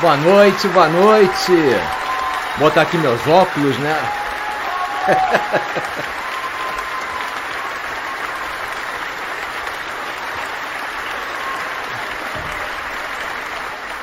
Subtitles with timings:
[0.00, 1.52] Boa noite, boa noite.
[2.56, 3.94] Vou botar aqui meus óculos, né?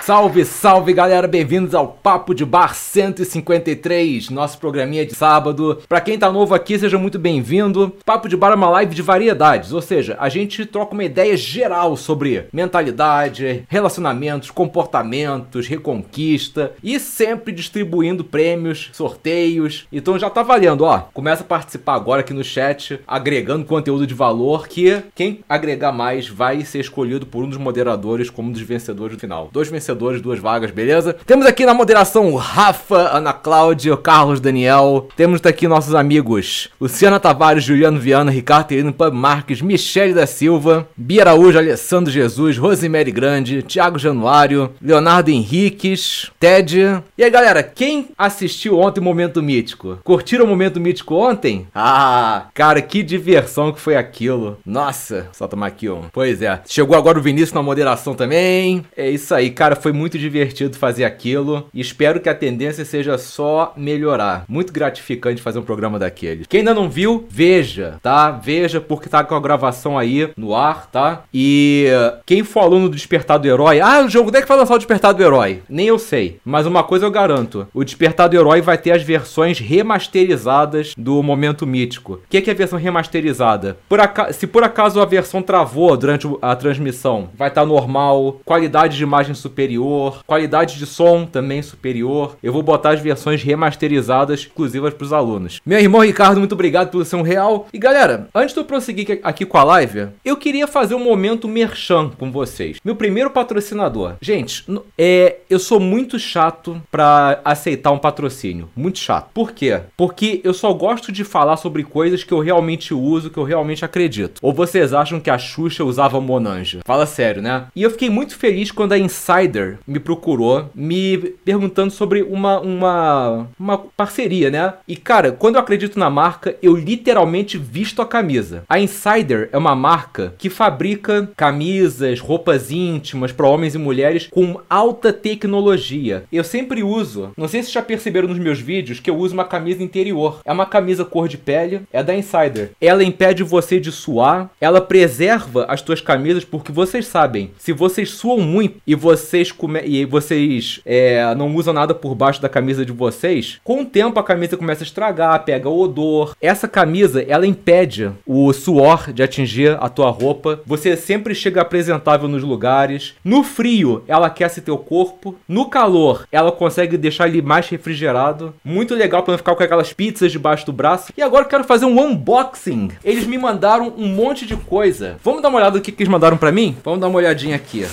[0.08, 5.82] Salve, salve galera, bem-vindos ao Papo de Bar 153, nosso programinha de sábado.
[5.86, 7.94] Pra quem tá novo aqui, seja muito bem-vindo.
[8.06, 11.36] Papo de Bar é uma live de variedades, ou seja, a gente troca uma ideia
[11.36, 19.88] geral sobre mentalidade, relacionamentos, comportamentos, reconquista e sempre distribuindo prêmios, sorteios.
[19.92, 21.00] Então já tá valendo, ó.
[21.14, 26.30] Começa a participar agora aqui no chat, agregando conteúdo de valor que quem agregar mais
[26.30, 29.50] vai ser escolhido por um dos moderadores como um dos vencedores no final.
[29.52, 31.16] Dois vencedores, duas vagas, beleza?
[31.26, 35.08] Temos aqui na moderação o Rafa, Ana Cláudia, Carlos Daniel.
[35.16, 40.88] Temos aqui nossos amigos Luciana Tavares, Juliano Viana, Ricardo Terino, Pub Marques, Michele da Silva,
[40.95, 47.02] Bia Araújo, Alessandro Jesus, Rosemary Grande, Thiago Januário, Leonardo Henriques, Ted.
[47.18, 50.00] E aí, galera, quem assistiu ontem o Momento Mítico?
[50.03, 51.68] Curtiram o Momento Mítico ontem?
[51.73, 54.58] Ah, cara, que diversão que foi aquilo.
[54.66, 56.03] Nossa, só tomar aqui um.
[56.12, 56.62] Pois é.
[56.66, 58.86] Chegou agora o Vinícius na moderação também.
[58.95, 61.68] É isso aí, cara, foi muito divertido fazer aquilo.
[61.74, 64.46] E espero que a tendência seja só melhorar.
[64.48, 66.46] Muito gratificante fazer um programa daquele.
[66.46, 68.32] Quem ainda não viu, veja, tá?
[68.32, 71.24] Veja, porque tá com a gravação aí no ar, tá?
[71.34, 71.88] E
[72.26, 74.76] quem for aluno do Despertar do Herói, ah, o jogo, onde é que vai lançar
[74.76, 75.62] o Despertar do Herói?
[75.70, 76.40] Nem eu sei.
[76.44, 81.22] Mas uma coisa eu garanto: o Despertar do Herói vai ter as versões remasterizadas do
[81.22, 82.14] Momento Mítico.
[82.14, 83.78] O que, que é a versão remasterizada?
[83.88, 84.00] Por
[84.31, 89.34] Se por acaso a versão travou durante a transmissão, vai estar normal, qualidade de imagem
[89.34, 89.77] superior,
[90.26, 92.38] qualidade de som também superior.
[92.42, 95.62] Eu vou botar as versões remasterizadas exclusivas para os alunos.
[95.66, 97.68] Meu irmão Ricardo, muito obrigado pelo seu real.
[97.74, 101.48] E galera, antes de eu prosseguir aqui com a live, eu queria fazer um momento
[101.48, 102.78] merchan com vocês.
[102.84, 104.16] Meu primeiro patrocinador.
[104.22, 104.66] Gente,
[104.98, 108.70] é, eu sou muito chato para aceitar um patrocínio.
[108.76, 109.30] Muito chato.
[109.34, 109.82] Por quê?
[109.96, 113.84] Porque eu só gosto de falar sobre coisas que eu realmente uso, que eu realmente
[113.84, 114.40] acredito.
[114.42, 116.80] Ou vocês acham que a Xuxa usava Monange?
[116.86, 117.68] Fala sério, né?
[117.76, 119.56] E eu fiquei muito feliz quando a Insider
[119.88, 124.73] me procurou, me perguntando sobre uma, uma, uma parceria, né?
[124.88, 128.63] E cara, quando eu acredito na marca, eu literalmente visto a camisa.
[128.67, 134.59] A Insider é uma marca que fabrica camisas, roupas íntimas para homens e mulheres com
[134.69, 136.23] alta tecnologia.
[136.31, 139.46] Eu sempre uso, não sei se já perceberam nos meus vídeos que eu uso uma
[139.46, 140.41] camisa interior.
[140.46, 142.72] É uma camisa cor de pele, é da Insider.
[142.79, 148.12] Ela impede você de suar, ela preserva as tuas camisas porque vocês sabem, se vocês
[148.12, 152.85] suam muito e vocês come e vocês é, não usam nada por baixo da camisa
[152.85, 156.35] de vocês, com o tempo a camisa começa a estragar, pega o odor.
[156.41, 160.62] Essa camisa, ela impede o suor de atingir a tua roupa.
[160.66, 163.13] Você sempre chega apresentável nos lugares.
[163.24, 165.35] No frio, ela aquece teu corpo.
[165.47, 168.53] No calor, ela consegue deixar ele mais refrigerado.
[168.64, 171.12] Muito legal para não ficar com aquelas pizzas debaixo do braço.
[171.18, 172.91] E agora eu quero fazer um unboxing.
[173.03, 175.18] Eles me mandaram um monte de coisa.
[175.24, 176.78] Vamos dar uma olhada no que, que eles mandaram para mim?
[176.84, 177.85] Vamos dar uma olhadinha aqui.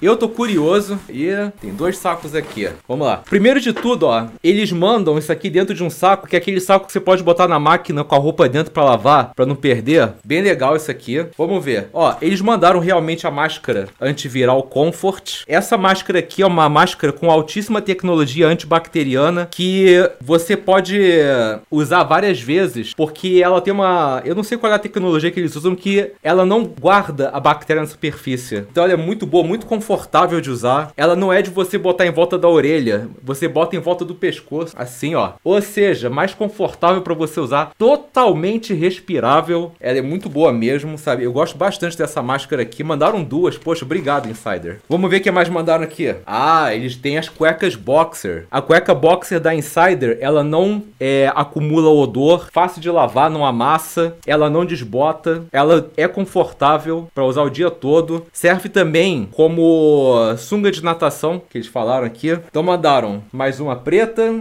[0.00, 1.28] Eu tô curioso e
[1.60, 2.68] tem dois sacos aqui.
[2.86, 3.22] Vamos lá.
[3.28, 6.60] Primeiro de tudo, ó, eles mandam isso aqui dentro de um saco, que é aquele
[6.60, 9.56] saco que você pode botar na máquina com a roupa dentro pra lavar, pra não
[9.56, 10.12] perder.
[10.22, 11.26] Bem legal isso aqui.
[11.36, 11.88] Vamos ver.
[11.94, 15.44] Ó, eles mandaram realmente a máscara antiviral Comfort.
[15.46, 21.00] Essa máscara aqui é uma máscara com altíssima tecnologia antibacteriana que você pode
[21.70, 25.40] usar várias vezes, porque ela tem uma, eu não sei qual é a tecnologia que
[25.40, 28.56] eles usam que ela não guarda a bactéria na superfície.
[28.70, 29.86] Então ela é muito boa, muito confortável
[30.40, 30.92] de usar.
[30.96, 34.14] Ela não é de você botar em volta da orelha, você bota em volta do
[34.14, 35.32] pescoço, assim, ó.
[35.44, 39.72] Ou seja, mais confortável para você usar, totalmente respirável.
[39.80, 41.24] Ela é muito boa mesmo, sabe?
[41.24, 42.82] Eu gosto bastante dessa máscara aqui.
[42.82, 44.80] Mandaram duas, poxa, obrigado, Insider.
[44.88, 46.14] Vamos ver o que mais mandaram aqui.
[46.26, 48.46] Ah, eles têm as cuecas Boxer.
[48.50, 54.16] A cueca Boxer da Insider, ela não é, acumula odor, fácil de lavar, não amassa,
[54.26, 58.26] ela não desbota, ela é confortável para usar o dia todo.
[58.32, 59.62] Serve também como
[60.38, 62.30] sunga de natação, que eles falaram aqui.
[62.48, 64.34] Então mandaram mais uma preta.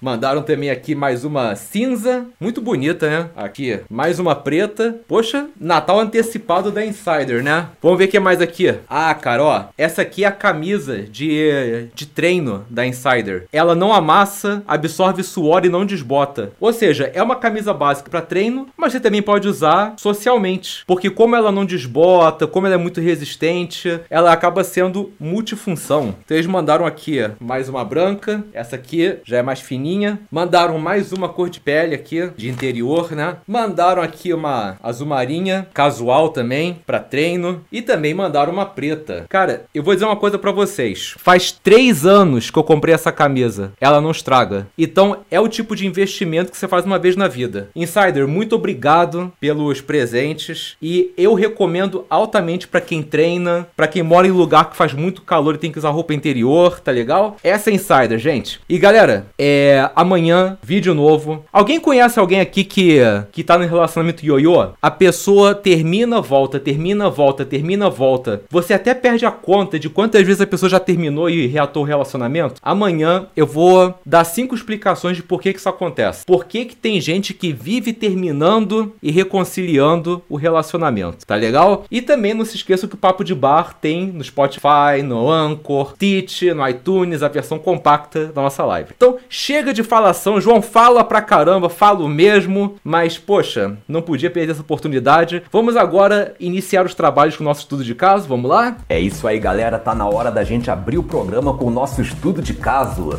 [0.00, 3.30] Mandaram também aqui mais uma cinza, muito bonita, né?
[3.36, 4.96] Aqui, mais uma preta.
[5.06, 7.66] Poxa, Natal antecipado da Insider, né?
[7.82, 8.74] Vamos ver o que mais aqui.
[8.88, 13.44] Ah, cara, ó, essa aqui é a camisa de, de treino da Insider.
[13.52, 16.52] Ela não amassa, absorve suor e não desbota.
[16.58, 21.10] Ou seja, é uma camisa básica para treino, mas você também pode usar socialmente, porque
[21.10, 24.79] como ela não desbota, como ela é muito resistente, ela acaba sendo
[25.18, 26.14] multifunção.
[26.24, 30.20] Então eles mandaram aqui mais uma branca, essa aqui já é mais fininha.
[30.30, 33.36] Mandaram mais uma cor de pele aqui, de interior, né?
[33.46, 37.64] Mandaram aqui uma azul marinha, casual também, para treino.
[37.70, 39.26] E também mandaram uma preta.
[39.28, 41.14] Cara, eu vou dizer uma coisa para vocês.
[41.18, 43.72] Faz três anos que eu comprei essa camisa.
[43.80, 44.66] Ela não estraga.
[44.76, 47.70] Então é o tipo de investimento que você faz uma vez na vida.
[47.74, 50.76] Insider, muito obrigado pelos presentes.
[50.80, 55.22] E eu recomendo altamente para quem treina, para quem mora em lugar que faz muito
[55.22, 57.36] calor e tem que usar roupa interior, tá legal?
[57.42, 58.60] Essa é Insider, gente.
[58.68, 61.44] E galera, é amanhã vídeo novo.
[61.52, 63.00] Alguém conhece alguém aqui que
[63.32, 64.70] que tá no relacionamento ioiô?
[64.80, 68.42] A pessoa termina, volta, termina, volta, termina, volta.
[68.50, 71.86] Você até perde a conta de quantas vezes a pessoa já terminou e reatou o
[71.86, 72.60] relacionamento.
[72.62, 76.24] Amanhã eu vou dar cinco explicações de por que, que isso acontece.
[76.24, 81.84] Por que, que tem gente que vive terminando e reconciliando o relacionamento, tá legal?
[81.90, 84.59] E também não se esqueça que o Papo de Bar tem no Spotify,
[85.04, 88.92] no Anchor, Teach, no iTunes, a versão compacta da nossa live.
[88.96, 94.52] Então, chega de falação, João fala pra caramba, falo mesmo, mas poxa, não podia perder
[94.52, 95.42] essa oportunidade.
[95.50, 98.76] Vamos agora iniciar os trabalhos com o nosso estudo de caso, vamos lá?
[98.88, 102.00] É isso aí, galera, tá na hora da gente abrir o programa com o nosso
[102.00, 103.18] estudo de caso.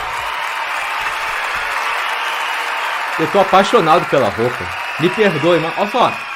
[3.19, 4.65] Eu tô apaixonado pela roupa.
[4.99, 6.30] Me perdoe, mas olha só.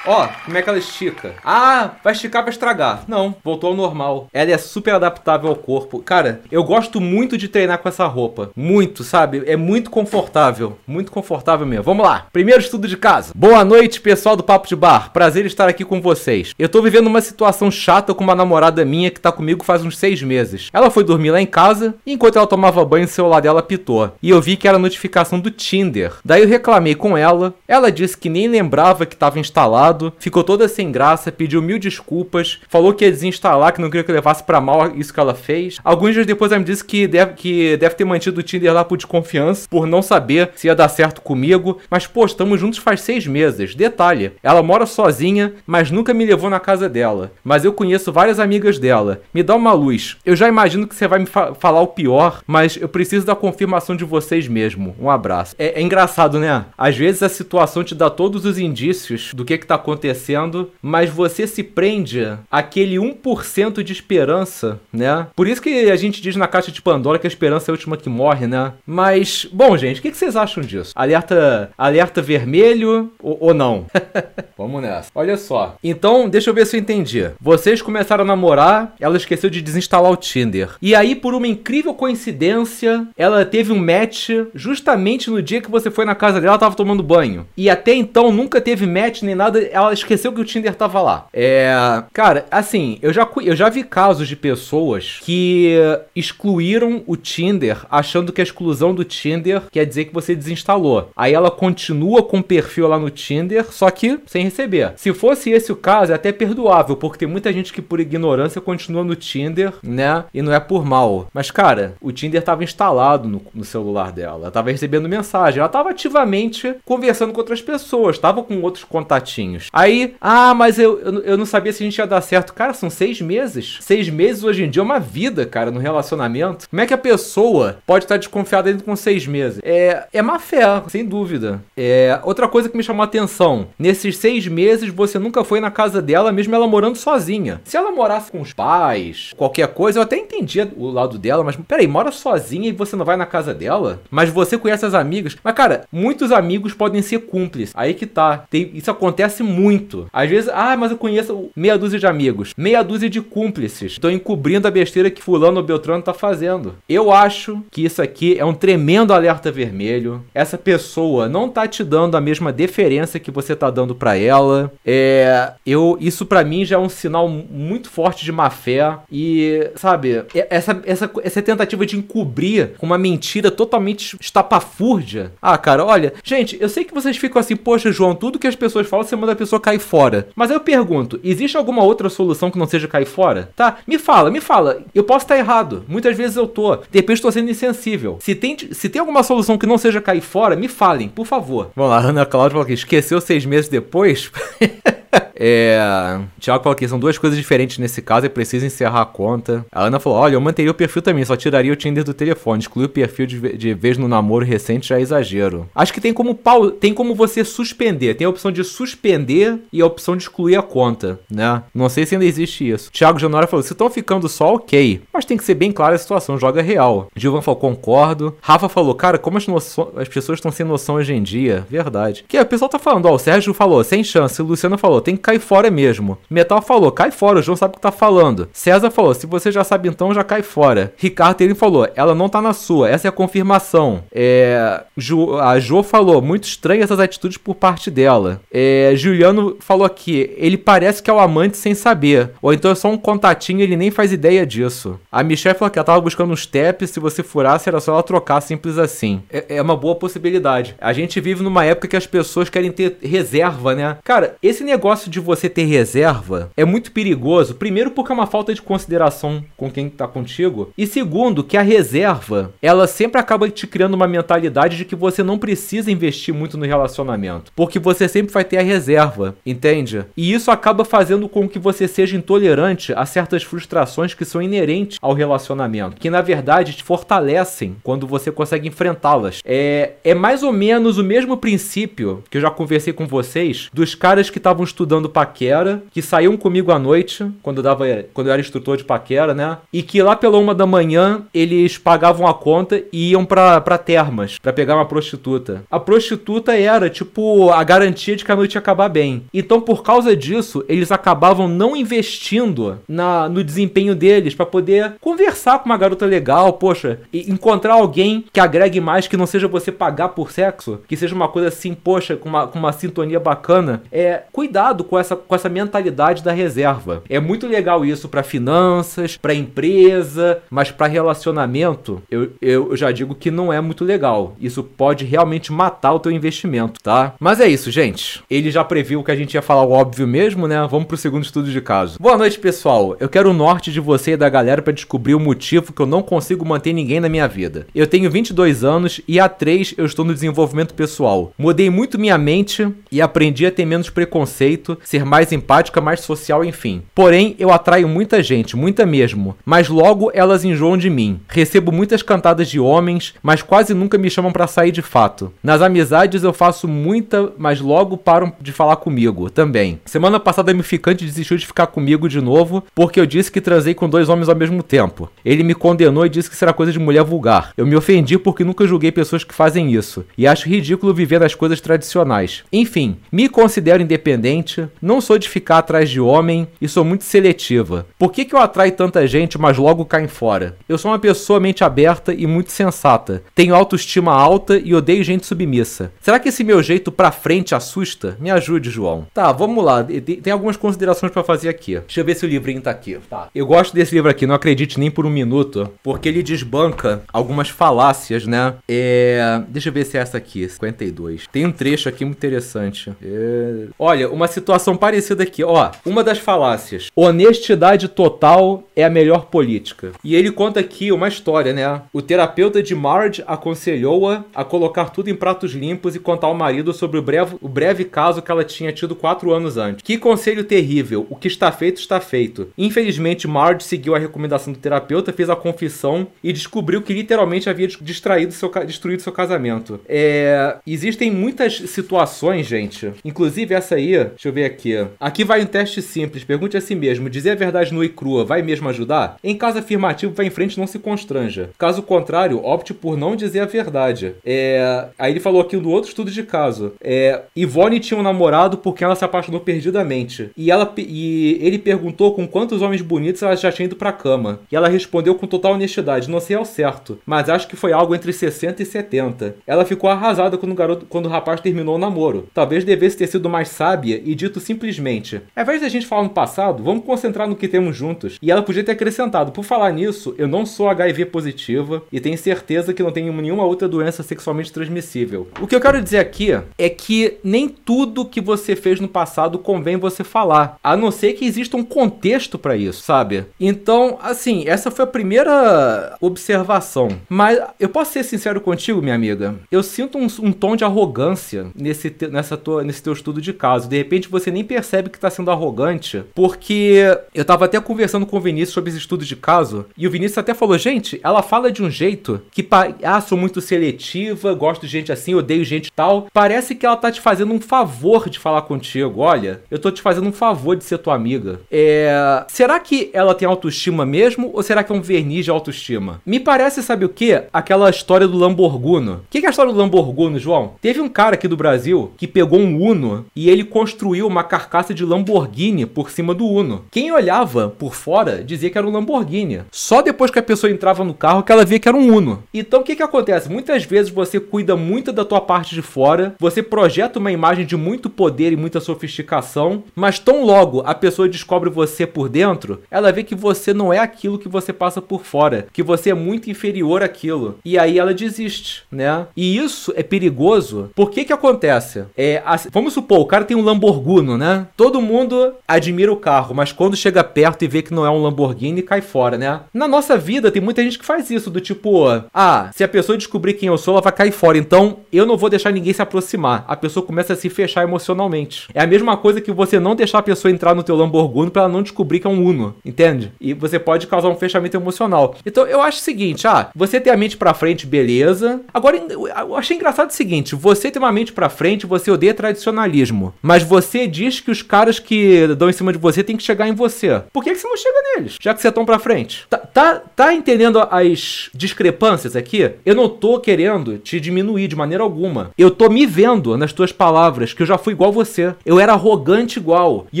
[0.06, 1.34] Ó, como é que ela estica?
[1.42, 3.04] Ah, vai esticar pra estragar.
[3.08, 4.28] Não, voltou ao normal.
[4.32, 6.00] Ela é super adaptável ao corpo.
[6.00, 8.50] Cara, eu gosto muito de treinar com essa roupa.
[8.54, 9.42] Muito, sabe?
[9.46, 10.76] É muito confortável.
[10.86, 11.84] Muito confortável mesmo.
[11.84, 12.26] Vamos lá.
[12.32, 13.32] Primeiro estudo de casa.
[13.34, 15.10] Boa noite, pessoal do Papo de Bar.
[15.10, 16.54] Prazer estar aqui com vocês.
[16.58, 19.96] Eu tô vivendo uma situação chata com uma namorada minha que tá comigo faz uns
[19.96, 20.68] seis meses.
[20.72, 24.12] Ela foi dormir lá em casa e enquanto ela tomava banho, o celular dela pitou.
[24.22, 26.12] E eu vi que era notificação do Tinder.
[26.22, 27.54] Daí eu reclamei com ela.
[27.66, 32.60] Ela disse que nem lembrava que estava instalado ficou toda sem graça, pediu mil desculpas,
[32.68, 35.34] falou que ia desinstalar, que não queria que eu levasse pra mal isso que ela
[35.34, 35.78] fez.
[35.84, 38.84] Alguns dias depois ela me disse que deve, que deve ter mantido o Tinder lá
[38.84, 41.78] por desconfiança, por não saber se ia dar certo comigo.
[41.90, 43.74] Mas, pô, estamos juntos faz seis meses.
[43.74, 47.32] Detalhe, ela mora sozinha, mas nunca me levou na casa dela.
[47.42, 49.22] Mas eu conheço várias amigas dela.
[49.32, 50.16] Me dá uma luz.
[50.24, 53.34] Eu já imagino que você vai me fa falar o pior, mas eu preciso da
[53.34, 54.94] confirmação de vocês mesmo.
[55.00, 55.54] Um abraço.
[55.58, 56.64] É, é engraçado, né?
[56.76, 61.10] Às vezes a situação te dá todos os indícios do que que tá acontecendo, mas
[61.10, 65.26] você se prende àquele 1% de esperança, né?
[65.36, 67.74] Por isso que a gente diz na caixa de Pandora que a esperança é a
[67.74, 68.72] última que morre, né?
[68.86, 70.92] Mas, bom, gente, o que, vocês acham disso?
[70.94, 73.86] Alerta, alerta vermelho ou, ou não?
[74.56, 75.10] Vamos nessa.
[75.14, 75.76] Olha só.
[75.82, 77.30] Então, deixa eu ver se eu entendi.
[77.40, 80.70] Vocês começaram a namorar, ela esqueceu de desinstalar o Tinder.
[80.80, 85.90] E aí, por uma incrível coincidência, ela teve um match justamente no dia que você
[85.90, 87.46] foi na casa dela, tava tomando banho.
[87.56, 91.26] E até então nunca teve match nem nada ela esqueceu que o Tinder tava lá.
[91.32, 91.74] É.
[92.12, 95.74] Cara, assim, eu já, eu já vi casos de pessoas que
[96.14, 101.10] excluíram o Tinder achando que a exclusão do Tinder quer dizer que você desinstalou.
[101.16, 104.92] Aí ela continua com o perfil lá no Tinder, só que sem receber.
[104.96, 108.60] Se fosse esse o caso, é até perdoável, porque tem muita gente que por ignorância
[108.60, 110.24] continua no Tinder, né?
[110.32, 111.28] E não é por mal.
[111.32, 114.44] Mas, cara, o Tinder tava instalado no, no celular dela.
[114.44, 115.60] Ela tava recebendo mensagem.
[115.60, 119.63] Ela tava ativamente conversando com outras pessoas, tava com outros contatinhos.
[119.72, 122.52] Aí, ah, mas eu, eu, eu, não sabia se a gente ia dar certo.
[122.54, 123.78] Cara, são seis meses.
[123.80, 126.68] Seis meses hoje em dia é uma vida, cara, no relacionamento.
[126.68, 129.60] Como é que a pessoa pode estar desconfiada dentro com seis meses?
[129.62, 131.62] É, é má fé, sem dúvida.
[131.76, 135.70] É, outra coisa que me chamou a atenção: nesses seis meses você nunca foi na
[135.70, 137.60] casa dela, mesmo ela morando sozinha.
[137.64, 141.56] Se ela morasse com os pais, qualquer coisa, eu até entendia o lado dela, mas
[141.56, 144.00] peraí, mora sozinha e você não vai na casa dela?
[144.10, 145.36] Mas você conhece as amigas.
[145.42, 147.74] Mas, cara, muitos amigos podem ser cúmplices.
[147.76, 148.44] Aí que tá.
[148.50, 150.06] Tem, isso acontece muito.
[150.12, 153.92] Às vezes, ah, mas eu conheço meia dúzia de amigos, meia dúzia de cúmplices.
[153.92, 156.74] Estão encobrindo a besteira que fulano ou Beltrano tá fazendo.
[156.88, 160.24] Eu acho que isso aqui é um tremendo alerta vermelho.
[160.34, 164.72] Essa pessoa não tá te dando a mesma deferência que você tá dando para ela.
[164.84, 169.70] É, eu isso para mim já é um sinal muito forte de má fé e,
[169.76, 175.32] sabe, essa, essa, essa tentativa de encobrir com uma mentira totalmente estapafúrdia.
[175.40, 178.56] Ah, cara, olha, gente, eu sei que vocês ficam assim, poxa, João, tudo que as
[178.56, 180.28] pessoas falam, você manda a pessoa cair fora.
[180.34, 183.50] Mas eu pergunto, existe alguma outra solução que não seja cair fora?
[183.54, 183.78] Tá?
[183.86, 184.82] Me fala, me fala.
[184.94, 185.84] Eu posso estar errado.
[185.86, 186.76] Muitas vezes eu tô.
[186.76, 188.18] De repente estou sendo insensível.
[188.20, 191.70] Se tem, se tem alguma solução que não seja cair fora, me falem, por favor.
[191.76, 194.30] Vamos lá, Ana Cláudia falou aqui, esqueceu seis meses depois?
[195.36, 196.20] É.
[196.38, 199.64] Tiago falou que são duas coisas diferentes nesse caso, é preciso encerrar a conta.
[199.70, 202.60] A Ana falou: olha, eu manteria o perfil também, só tiraria o Tinder do telefone.
[202.60, 205.68] Excluir o perfil de, de vez no namoro recente já é exagero.
[205.74, 206.70] Acho que tem como pau...
[206.70, 208.14] tem como você suspender.
[208.14, 211.62] Tem a opção de suspender e a opção de excluir a conta, né?
[211.74, 212.90] Não sei se ainda existe isso.
[212.92, 215.02] Tiago Janora falou: se estão ficando só, ok.
[215.12, 217.08] Mas tem que ser bem clara a situação, joga real.
[217.16, 218.36] Gilvan falou: concordo.
[218.40, 219.92] Rafa falou: cara, como as, noção...
[219.96, 221.66] as pessoas estão sem noção hoje em dia?
[221.68, 222.24] Verdade.
[222.28, 224.40] Que o pessoal tá falando, ó, o Sérgio falou, sem chance.
[224.40, 226.18] O Luciano falou, tem que cai fora mesmo.
[226.28, 228.48] Metal falou, cai fora, o João sabe o que tá falando.
[228.52, 230.92] César falou, se você já sabe então, já cai fora.
[230.98, 234.04] Ricardo ele falou, ela não tá na sua, essa é a confirmação.
[234.12, 238.40] É, Ju, a Jo falou, muito estranho essas atitudes por parte dela.
[238.52, 242.30] É, Juliano falou aqui, ele parece que é o amante sem saber.
[242.42, 245.00] Ou então é só um contatinho ele nem faz ideia disso.
[245.10, 248.02] A Michelle falou que ela tava buscando uns steps, se você furasse era só ela
[248.02, 249.22] trocar, simples assim.
[249.30, 250.74] É, é uma boa possibilidade.
[250.78, 253.96] A gente vive numa época que as pessoas querem ter reserva, né?
[254.04, 257.54] Cara, esse negócio de você ter reserva é muito perigoso.
[257.54, 260.70] Primeiro, porque é uma falta de consideração com quem tá contigo.
[260.76, 265.22] E segundo, que a reserva, ela sempre acaba te criando uma mentalidade de que você
[265.22, 267.52] não precisa investir muito no relacionamento.
[267.54, 270.04] Porque você sempre vai ter a reserva, entende?
[270.16, 274.98] E isso acaba fazendo com que você seja intolerante a certas frustrações que são inerentes
[275.00, 276.00] ao relacionamento.
[276.00, 279.40] Que na verdade te fortalecem quando você consegue enfrentá-las.
[279.44, 283.94] É, é mais ou menos o mesmo princípio que eu já conversei com vocês dos
[283.94, 288.28] caras que estavam estudando paquera paquera, que saíam comigo à noite, quando eu, dava, quando
[288.28, 289.58] eu era instrutor de paquera, né?
[289.72, 293.78] E que lá pela uma da manhã eles pagavam a conta e iam pra, pra
[293.78, 295.62] termas, para pegar uma prostituta.
[295.70, 299.24] A prostituta era, tipo, a garantia de que a noite ia acabar bem.
[299.32, 305.58] Então, por causa disso, eles acabavam não investindo na, no desempenho deles para poder conversar
[305.58, 309.72] com uma garota legal, poxa, e encontrar alguém que agregue mais, que não seja você
[309.72, 313.82] pagar por sexo, que seja uma coisa assim, poxa, com uma, com uma sintonia bacana.
[313.90, 317.02] É, cuidado com essa, com com essa mentalidade da reserva.
[317.08, 323.16] É muito legal isso para finanças, para empresa, mas para relacionamento, eu, eu já digo
[323.16, 324.36] que não é muito legal.
[324.40, 327.14] Isso pode realmente matar o teu investimento, tá?
[327.18, 328.22] Mas é isso, gente.
[328.30, 330.66] Ele já previu que a gente ia falar o óbvio mesmo, né?
[330.70, 331.98] Vamos pro segundo estudo de caso.
[332.00, 332.96] Boa noite, pessoal.
[333.00, 335.86] Eu quero o norte de você e da galera para descobrir o motivo que eu
[335.86, 337.66] não consigo manter ninguém na minha vida.
[337.74, 341.32] Eu tenho 22 anos e há 3 eu estou no desenvolvimento pessoal.
[341.36, 346.44] Mudei muito minha mente e aprendi a ter menos preconceito, ser mais empática, mais social,
[346.44, 346.82] enfim.
[346.94, 351.20] Porém, eu atraio muita gente, muita mesmo, mas logo elas enjoam de mim.
[351.28, 355.32] Recebo muitas cantadas de homens, mas quase nunca me chamam para sair de fato.
[355.42, 359.80] Nas amizades eu faço muita, mas logo param de falar comigo também.
[359.84, 363.74] Semana passada a ficante desistiu de ficar comigo de novo porque eu disse que transei
[363.74, 365.10] com dois homens ao mesmo tempo.
[365.24, 367.52] Ele me condenou e disse que será coisa de mulher vulgar.
[367.56, 371.34] Eu me ofendi porque nunca julguei pessoas que fazem isso e acho ridículo viver nas
[371.34, 372.44] coisas tradicionais.
[372.52, 377.86] Enfim, me considero independente, não sou de ficar atrás de homem e sou muito seletiva.
[377.98, 380.56] Por que, que eu atraio tanta gente, mas logo caem fora?
[380.68, 383.22] Eu sou uma pessoa mente aberta e muito sensata.
[383.34, 385.92] Tenho autoestima alta e odeio gente submissa.
[386.00, 388.16] Será que esse meu jeito pra frente assusta?
[388.20, 389.06] Me ajude, João.
[389.12, 389.84] Tá, vamos lá.
[389.84, 391.78] Tem algumas considerações para fazer aqui.
[391.80, 392.98] Deixa eu ver se o livrinho tá aqui.
[393.10, 393.28] Tá.
[393.34, 397.48] Eu gosto desse livro aqui, não acredite nem por um minuto, porque ele desbanca algumas
[397.48, 398.54] falácias, né?
[398.68, 399.42] É...
[399.48, 401.26] Deixa eu ver se é essa aqui, 52.
[401.30, 402.92] Tem um trecho aqui muito interessante.
[403.02, 403.66] É...
[403.78, 405.44] Olha, uma situação parecida parecida aqui.
[405.44, 406.90] Ó, uma das falácias.
[406.94, 409.92] Honestidade total é a melhor política.
[410.02, 411.82] E ele conta aqui uma história, né?
[411.92, 416.72] O terapeuta de Marge aconselhou-a a colocar tudo em pratos limpos e contar ao marido
[416.72, 419.82] sobre o breve, o breve caso que ela tinha tido quatro anos antes.
[419.82, 421.06] Que conselho terrível.
[421.10, 422.48] O que está feito, está feito.
[422.56, 427.66] Infelizmente, Marge seguiu a recomendação do terapeuta, fez a confissão e descobriu que literalmente havia
[427.66, 429.80] distraído seu, destruído seu casamento.
[429.88, 432.92] É, existem muitas situações, gente.
[433.04, 434.53] Inclusive essa aí, deixa eu ver aqui.
[435.00, 436.24] Aqui vai um teste simples.
[436.24, 439.16] Pergunte a si mesmo: dizer a verdade nua e crua vai mesmo ajudar?
[439.22, 441.50] Em caso afirmativo, vá em frente não se constranja.
[441.58, 444.14] Caso contrário, opte por não dizer a verdade.
[444.24, 444.86] É...
[444.98, 446.72] Aí ele falou aqui do outro estudo de caso.
[446.80, 447.22] É...
[447.36, 450.30] Ivone tinha um namorado por quem ela se apaixonou perdidamente.
[450.36, 450.72] E, ela...
[450.76, 454.40] e ele perguntou com quantos homens bonitos ela já tinha ido pra cama.
[454.50, 457.94] E ela respondeu com total honestidade: não sei ao certo, mas acho que foi algo
[457.94, 459.36] entre 60 e 70.
[459.46, 460.86] Ela ficou arrasada quando o, garoto...
[460.86, 462.28] quando o rapaz terminou o namoro.
[462.32, 466.04] Talvez devesse ter sido mais sábia e dito simplesmente: ao invés de a gente falar
[466.04, 468.18] no passado, vamos concentrar no que temos juntos.
[468.20, 472.18] E ela podia ter acrescentado: por falar nisso, eu não sou HIV positiva e tenho
[472.18, 475.28] certeza que não tenho nenhuma outra doença sexualmente transmissível.
[475.40, 479.38] O que eu quero dizer aqui é que nem tudo que você fez no passado
[479.38, 483.24] convém você falar, a não ser que exista um contexto para isso, sabe?
[483.38, 486.88] Então, assim, essa foi a primeira observação.
[487.08, 489.34] Mas eu posso ser sincero contigo, minha amiga?
[489.50, 493.68] Eu sinto um, um tom de arrogância nesse, nessa tua, nesse teu estudo de caso.
[493.68, 496.82] De repente você nem percebe que tá sendo arrogante, porque
[497.14, 500.18] eu tava até conversando com o Vinícius sobre esse estudo de caso, e o Vinícius
[500.18, 502.46] até falou: gente, ela fala de um jeito que,
[502.82, 506.08] ah, sou muito seletiva, gosto de gente assim, odeio gente tal.
[506.12, 509.00] Parece que ela tá te fazendo um favor de falar contigo.
[509.00, 511.40] Olha, eu tô te fazendo um favor de ser tua amiga.
[511.50, 512.24] É.
[512.28, 516.00] Será que ela tem autoestima mesmo, ou será que é um verniz de autoestima?
[516.04, 517.22] Me parece, sabe o que?
[517.32, 518.90] Aquela história do Lamborghini.
[518.90, 520.54] O que é a história do Lamborghini, João?
[520.60, 524.72] Teve um cara aqui do Brasil que pegou um Uno e ele construiu uma carcaça
[524.72, 526.64] de Lamborghini por cima do Uno.
[526.70, 529.42] Quem olhava por fora dizia que era um Lamborghini.
[529.50, 532.22] Só depois que a pessoa entrava no carro que ela via que era um Uno.
[532.32, 533.30] Então o que que acontece?
[533.30, 537.56] Muitas vezes você cuida muito da tua parte de fora, você projeta uma imagem de
[537.56, 542.92] muito poder e muita sofisticação, mas tão logo a pessoa descobre você por dentro, ela
[542.92, 546.30] vê que você não é aquilo que você passa por fora, que você é muito
[546.30, 547.38] inferior àquilo.
[547.44, 549.06] E aí ela desiste, né?
[549.16, 550.70] E isso é perigoso.
[550.74, 551.84] Por que que acontece?
[551.96, 553.74] É, assim, vamos supor, o cara tem um Lamborghini,
[554.16, 554.46] né?
[554.56, 558.02] Todo mundo admira o carro, mas quando chega perto e vê que não é um
[558.02, 559.40] Lamborghini, cai fora, né?
[559.52, 562.98] Na nossa vida tem muita gente que faz isso, do tipo, ah, se a pessoa
[562.98, 564.38] descobrir quem eu sou, ela vai cair fora.
[564.38, 566.44] Então, eu não vou deixar ninguém se aproximar.
[566.46, 568.48] A pessoa começa a se fechar emocionalmente.
[568.54, 571.42] É a mesma coisa que você não deixar a pessoa entrar no teu Lamborghini para
[571.42, 573.12] ela não descobrir que é um Uno, entende?
[573.20, 575.16] E você pode causar um fechamento emocional.
[575.24, 578.40] Então, eu acho o seguinte, ah, você tem a mente para frente, beleza.
[578.52, 583.14] Agora, eu achei engraçado o seguinte, você tem uma mente para frente, você odeia tradicionalismo,
[583.22, 586.48] mas você diz que os caras que dão em cima de você têm que chegar
[586.48, 587.02] em você.
[587.12, 588.16] Por que, que você não chega neles?
[588.20, 589.24] Já que você é tão pra frente.
[589.30, 592.50] Tá, tá, tá entendendo as discrepâncias aqui?
[592.66, 595.30] Eu não tô querendo te diminuir de maneira alguma.
[595.38, 598.34] Eu tô me vendo nas tuas palavras que eu já fui igual você.
[598.44, 599.86] Eu era arrogante igual.
[599.92, 600.00] E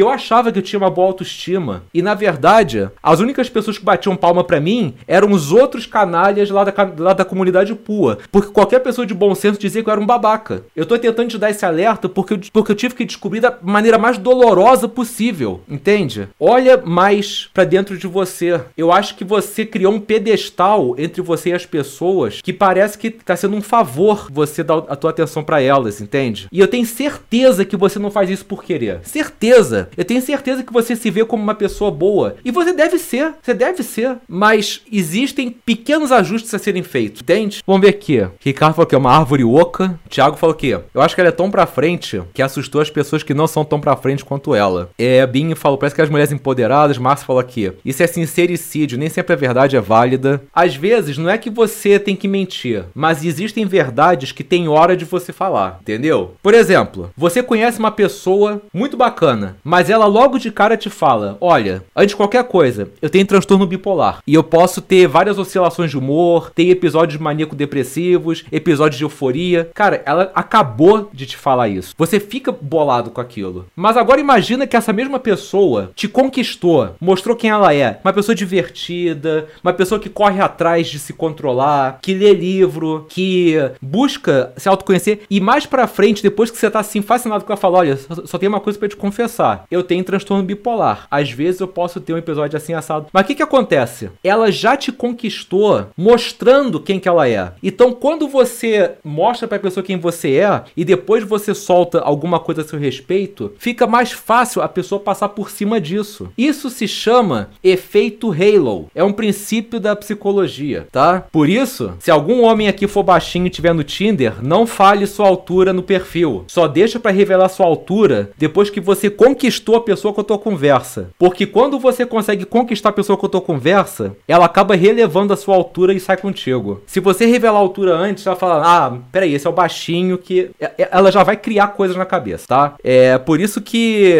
[0.00, 1.84] eu achava que eu tinha uma boa autoestima.
[1.94, 6.50] E na verdade, as únicas pessoas que batiam palma para mim eram os outros canalhas
[6.50, 8.18] lá da, lá da comunidade PUA.
[8.32, 10.64] Porque qualquer pessoa de bom senso dizia que eu era um babaca.
[10.74, 13.56] Eu tô tentando te dar esse alerta porque eu, porque eu tive que descobrir da
[13.62, 15.60] maneira mais dolorosa possível.
[15.68, 16.28] Entende?
[16.38, 18.60] Olha mais para dentro de você.
[18.76, 23.10] Eu acho que você criou um pedestal entre você e as pessoas que parece que
[23.10, 26.48] tá sendo um favor você dar a tua atenção para elas, entende?
[26.50, 29.00] E eu tenho certeza que você não faz isso por querer.
[29.02, 29.88] Certeza.
[29.96, 32.36] Eu tenho certeza que você se vê como uma pessoa boa.
[32.44, 33.34] E você deve ser.
[33.42, 34.16] Você deve ser.
[34.28, 37.62] Mas existem pequenos ajustes a serem feitos, entende?
[37.66, 38.26] Vamos ver aqui.
[38.40, 39.98] Ricardo falou que é uma árvore oca.
[40.08, 43.22] Thiago falou que eu acho que ela é tão pra frente que assustou as pessoas
[43.22, 44.90] que não são tão pra frente quanto ela.
[44.98, 46.98] É, Binho falou, parece que as mulheres empoderadas.
[46.98, 47.72] Márcio falou aqui.
[47.84, 50.42] Isso é sincericídio, nem sempre a verdade é válida.
[50.54, 54.96] Às vezes, não é que você tem que mentir, mas existem verdades que tem hora
[54.96, 56.34] de você falar, entendeu?
[56.42, 61.36] Por exemplo, você conhece uma pessoa muito bacana, mas ela logo de cara te fala:
[61.40, 65.90] Olha, antes de qualquer coisa, eu tenho transtorno bipolar e eu posso ter várias oscilações
[65.90, 69.70] de humor, ter episódios maníaco-depressivos, episódios de euforia.
[69.74, 71.94] Cara, ela acabou de te falar isso.
[71.96, 73.63] Você fica bolado com aquilo.
[73.74, 78.34] Mas agora imagina que essa mesma pessoa te conquistou, mostrou quem ela é, uma pessoa
[78.34, 84.68] divertida, uma pessoa que corre atrás de se controlar, que lê livro, que busca se
[84.68, 87.96] autoconhecer e mais pra frente, depois que você tá assim fascinado com ela, fala: Olha,
[87.96, 89.66] só, só tem uma coisa para te confessar.
[89.70, 91.06] Eu tenho transtorno bipolar.
[91.10, 93.06] Às vezes eu posso ter um episódio assim assado.
[93.12, 94.10] Mas o que que acontece?
[94.22, 97.52] Ela já te conquistou mostrando quem que ela é.
[97.62, 102.62] Então, quando você mostra pra pessoa quem você é e depois você solta alguma coisa
[102.62, 106.30] a seu respeito, fica mais fácil a pessoa passar por cima disso.
[106.36, 108.88] Isso se chama efeito halo.
[108.94, 111.24] É um princípio da psicologia, tá?
[111.32, 115.26] Por isso, se algum homem aqui for baixinho e tiver no Tinder, não fale sua
[115.26, 116.44] altura no perfil.
[116.46, 120.38] Só deixa para revelar sua altura depois que você conquistou a pessoa com a tua
[120.38, 121.10] conversa.
[121.18, 125.36] Porque quando você consegue conquistar a pessoa com a tua conversa, ela acaba relevando a
[125.36, 126.82] sua altura e sai contigo.
[126.86, 130.50] Se você revelar a altura antes, ela fala: "Ah, peraí, esse é o baixinho que
[130.90, 132.74] ela já vai criar coisas na cabeça, tá?
[132.82, 134.14] É por por isso que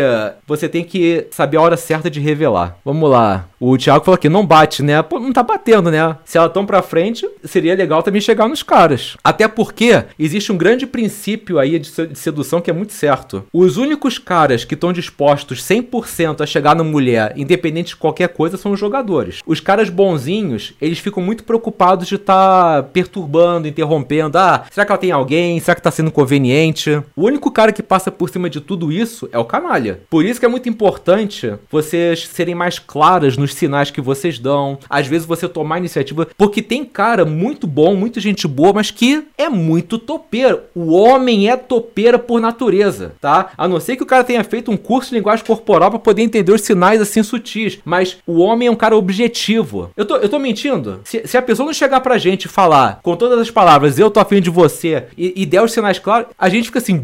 [0.44, 2.76] você tem que saber a hora certa de revelar.
[2.84, 3.46] Vamos lá.
[3.60, 5.00] O Thiago falou aqui, não bate, né?
[5.02, 6.16] Pô, não tá batendo, né?
[6.24, 9.16] Se ela tão pra frente, seria legal também chegar nos caras.
[9.22, 13.44] Até porque existe um grande princípio aí de sedução que é muito certo.
[13.52, 18.56] Os únicos caras que estão dispostos 100% a chegar na mulher, independente de qualquer coisa,
[18.56, 19.42] são os jogadores.
[19.46, 24.36] Os caras bonzinhos, eles ficam muito preocupados de estar tá perturbando, interrompendo.
[24.36, 25.60] Ah, será que ela tem alguém?
[25.60, 27.00] Será que tá sendo conveniente?
[27.14, 30.00] O único cara que passa por cima de tudo isso é o canalha.
[30.10, 34.78] Por isso que é muito importante vocês serem mais claras nos sinais que vocês dão.
[34.88, 39.26] Às vezes você tomar iniciativa, porque tem cara muito bom, muita gente boa, mas que
[39.36, 40.62] é muito topeiro.
[40.74, 43.50] O homem é topeira por natureza, tá?
[43.56, 46.22] A não ser que o cara tenha feito um curso de linguagem corporal para poder
[46.22, 49.90] entender os sinais assim sutis, mas o homem é um cara objetivo.
[49.96, 51.00] Eu tô, eu tô mentindo?
[51.04, 54.10] Se, se a pessoa não chegar pra gente e falar com todas as palavras, eu
[54.10, 57.02] tô afim de você, e, e der os sinais claros, a gente fica assim,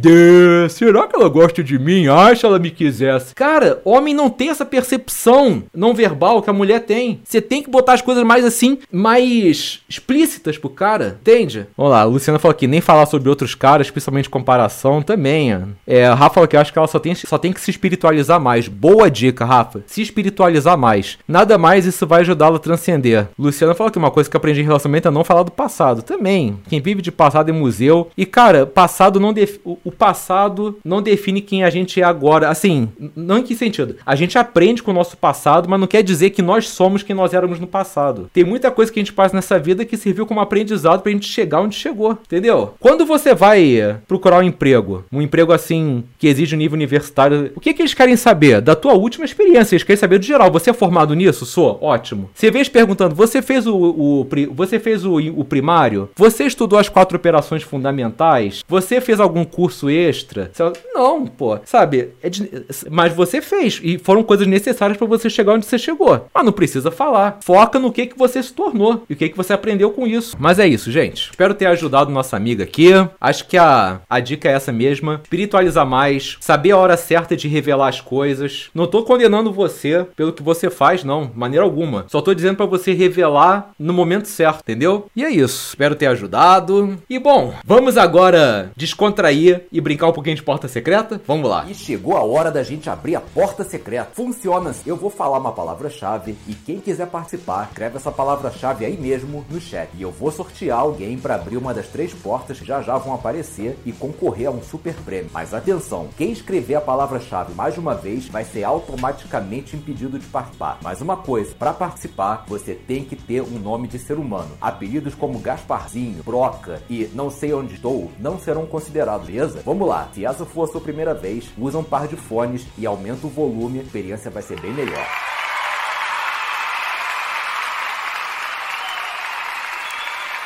[0.68, 1.89] será que ela gosta de mim?
[2.10, 3.34] Acha ela me quisesse.
[3.34, 7.20] Cara, homem não tem essa percepção não verbal que a mulher tem.
[7.24, 11.66] Você tem que botar as coisas mais assim, mais explícitas pro cara, entende?
[11.76, 15.50] Vamos lá, a Luciana falou aqui, nem falar sobre outros caras, principalmente comparação, também.
[15.86, 18.40] É, a Rafa falou que acho que ela só tem, só tem que se espiritualizar
[18.40, 18.68] mais.
[18.68, 19.82] Boa dica, Rafa.
[19.86, 21.18] Se espiritualizar mais.
[21.26, 23.28] Nada mais isso vai ajudá-la a transcender.
[23.38, 26.02] Luciana falou que uma coisa que aprendi em relacionamento é não falar do passado.
[26.02, 26.58] Também.
[26.68, 28.10] Quem vive de passado é museu.
[28.16, 29.58] E, cara, passado não def...
[29.64, 32.48] o passado não define quem a gente é agora.
[32.48, 33.96] Assim, não em que sentido?
[34.04, 37.14] A gente aprende com o nosso passado, mas não quer dizer que nós somos quem
[37.14, 38.30] nós éramos no passado.
[38.32, 41.28] Tem muita coisa que a gente passa nessa vida que serviu como aprendizado pra gente
[41.28, 42.74] chegar onde chegou, entendeu?
[42.78, 47.60] Quando você vai procurar um emprego, um emprego assim que exige um nível universitário, o
[47.60, 48.60] que, que eles querem saber?
[48.60, 50.50] Da tua última experiência, eles querem saber do geral.
[50.50, 51.46] Você é formado nisso?
[51.46, 51.78] Sou?
[51.80, 52.30] Ótimo.
[52.34, 56.10] Você vê perguntando, você fez o, o você fez o, o primário?
[56.16, 58.62] Você estudou as quatro operações fundamentais?
[58.68, 60.50] Você fez algum curso extra?
[60.94, 61.58] Não, pô.
[61.70, 62.08] Sabe?
[62.20, 62.50] É de,
[62.90, 63.80] mas você fez.
[63.80, 66.26] E foram coisas necessárias para você chegar onde você chegou.
[66.34, 67.38] Mas não precisa falar.
[67.42, 70.36] Foca no que, que você se tornou e o que, que você aprendeu com isso.
[70.36, 71.30] Mas é isso, gente.
[71.30, 72.90] Espero ter ajudado nossa amiga aqui.
[73.20, 75.20] Acho que a, a dica é essa mesma.
[75.22, 78.68] Espiritualizar mais, saber a hora certa de revelar as coisas.
[78.74, 82.04] Não tô condenando você pelo que você faz, não, maneira alguma.
[82.08, 85.06] Só tô dizendo para você revelar no momento certo, entendeu?
[85.14, 85.68] E é isso.
[85.68, 86.98] Espero ter ajudado.
[87.08, 91.20] E bom, vamos agora descontrair e brincar um pouquinho de porta secreta?
[91.28, 91.59] Vamos lá.
[91.68, 94.10] E chegou a hora da gente abrir a porta secreta.
[94.14, 94.74] Funciona.
[94.86, 99.60] Eu vou falar uma palavra-chave e quem quiser participar, escreve essa palavra-chave aí mesmo no
[99.60, 99.90] chat.
[99.94, 103.14] E eu vou sortear alguém para abrir uma das três portas que já já vão
[103.14, 105.30] aparecer e concorrer a um super prêmio.
[105.32, 110.78] Mas atenção, quem escrever a palavra-chave mais uma vez vai ser automaticamente impedido de participar.
[110.82, 114.50] Mas uma coisa, para participar, você tem que ter um nome de ser humano.
[114.60, 119.62] Apelidos como Gasparzinho, Broca e Não Sei Onde Estou não serão considerados, beleza?
[119.64, 122.86] Vamos lá, se essa for a sua primeira vez, usa um par de fones e
[122.86, 125.06] aumenta o volume, a experiência vai ser bem melhor.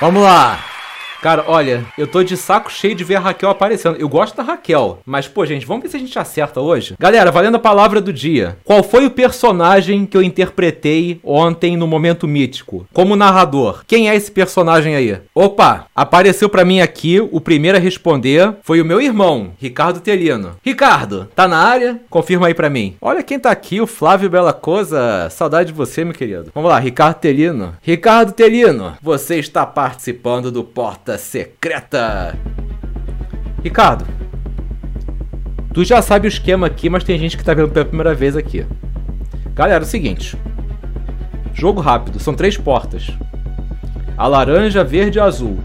[0.00, 0.73] Vamos lá!
[1.24, 3.96] Cara, olha, eu tô de saco cheio de ver a Raquel aparecendo.
[3.96, 6.96] Eu gosto da Raquel, mas, pô, gente, vamos ver se a gente acerta hoje.
[7.00, 8.58] Galera, valendo a palavra do dia.
[8.62, 12.86] Qual foi o personagem que eu interpretei ontem no momento mítico?
[12.92, 13.84] Como narrador.
[13.86, 15.18] Quem é esse personagem aí?
[15.34, 20.56] Opa, apareceu para mim aqui, o primeiro a responder foi o meu irmão, Ricardo Telino.
[20.62, 22.02] Ricardo, tá na área?
[22.10, 22.96] Confirma aí para mim.
[23.00, 25.30] Olha quem tá aqui, o Flávio Bela Coisa.
[25.30, 26.50] Saudade de você, meu querido.
[26.54, 27.74] Vamos lá, Ricardo Telino.
[27.80, 32.36] Ricardo Telino, você está participando do Porta secreta.
[33.62, 34.04] Ricardo,
[35.72, 38.36] tu já sabe o esquema aqui, mas tem gente que tá vendo pela primeira vez
[38.36, 38.66] aqui.
[39.54, 40.36] Galera, é o seguinte.
[41.52, 43.10] Jogo rápido, são três portas.
[44.16, 45.58] A laranja, verde e azul.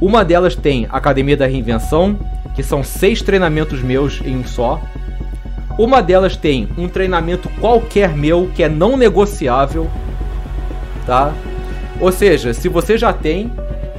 [0.00, 2.18] Uma delas tem Academia da Reinvenção,
[2.54, 4.80] que são seis treinamentos meus em um só.
[5.78, 9.90] Uma delas tem um treinamento qualquer meu que é não negociável,
[11.06, 11.34] tá?
[12.00, 13.50] Ou seja, se você já tem,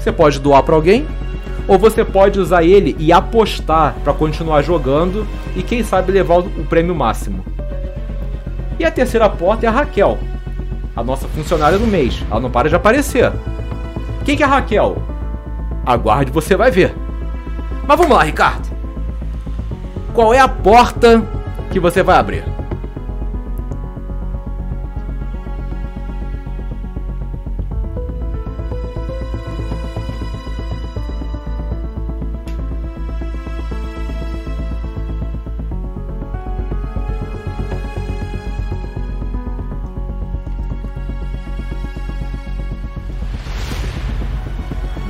[0.08, 1.06] você pode doar para alguém,
[1.67, 6.65] ou você pode usar ele e apostar para continuar jogando e quem sabe levar o
[6.70, 7.43] prêmio máximo.
[8.80, 10.17] E a terceira porta é a Raquel,
[10.96, 12.24] a nossa funcionária do mês.
[12.32, 13.34] Ela não para de aparecer.
[14.24, 14.98] Quem que é a Raquel?
[15.86, 16.96] Aguarde, você vai ver.
[17.86, 18.70] Mas vamos lá, Ricardo.
[20.13, 21.22] Qual é a porta
[21.70, 22.57] que você vai abrir?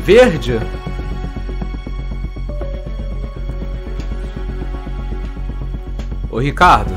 [0.08, 0.58] Verde
[6.32, 6.96] Ô Ricardo.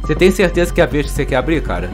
[0.00, 1.90] Você tem certeza que é a vez que você quer abrir, cara?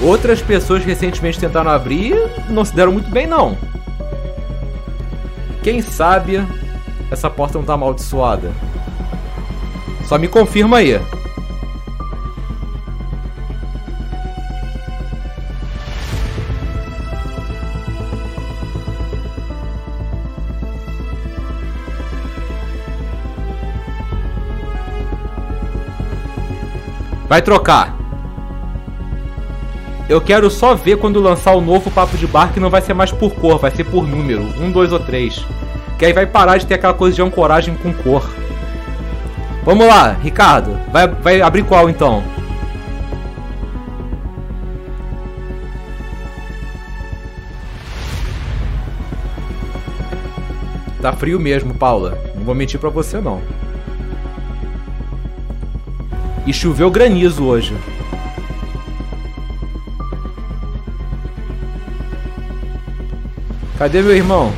[0.00, 2.14] Outras pessoas recentemente tentaram abrir
[2.48, 3.58] e não se deram muito bem, não.
[5.62, 6.46] Quem sabe
[7.10, 8.52] essa porta não tá amaldiçoada?
[10.06, 11.00] Só me confirma aí.
[27.28, 27.94] Vai trocar.
[30.08, 32.94] Eu quero só ver quando lançar o novo Papo de Bar que não vai ser
[32.94, 34.42] mais por cor, vai ser por número.
[34.58, 35.44] Um, dois ou três.
[35.98, 38.26] Que aí vai parar de ter aquela coisa de ancoragem com cor.
[39.64, 40.78] Vamos lá, Ricardo.
[40.90, 42.24] Vai, vai abrir qual então?
[51.02, 52.18] Tá frio mesmo, Paula.
[52.34, 53.42] Não vou mentir pra você não.
[56.48, 57.76] E choveu granizo hoje.
[63.76, 64.50] Cadê meu irmão?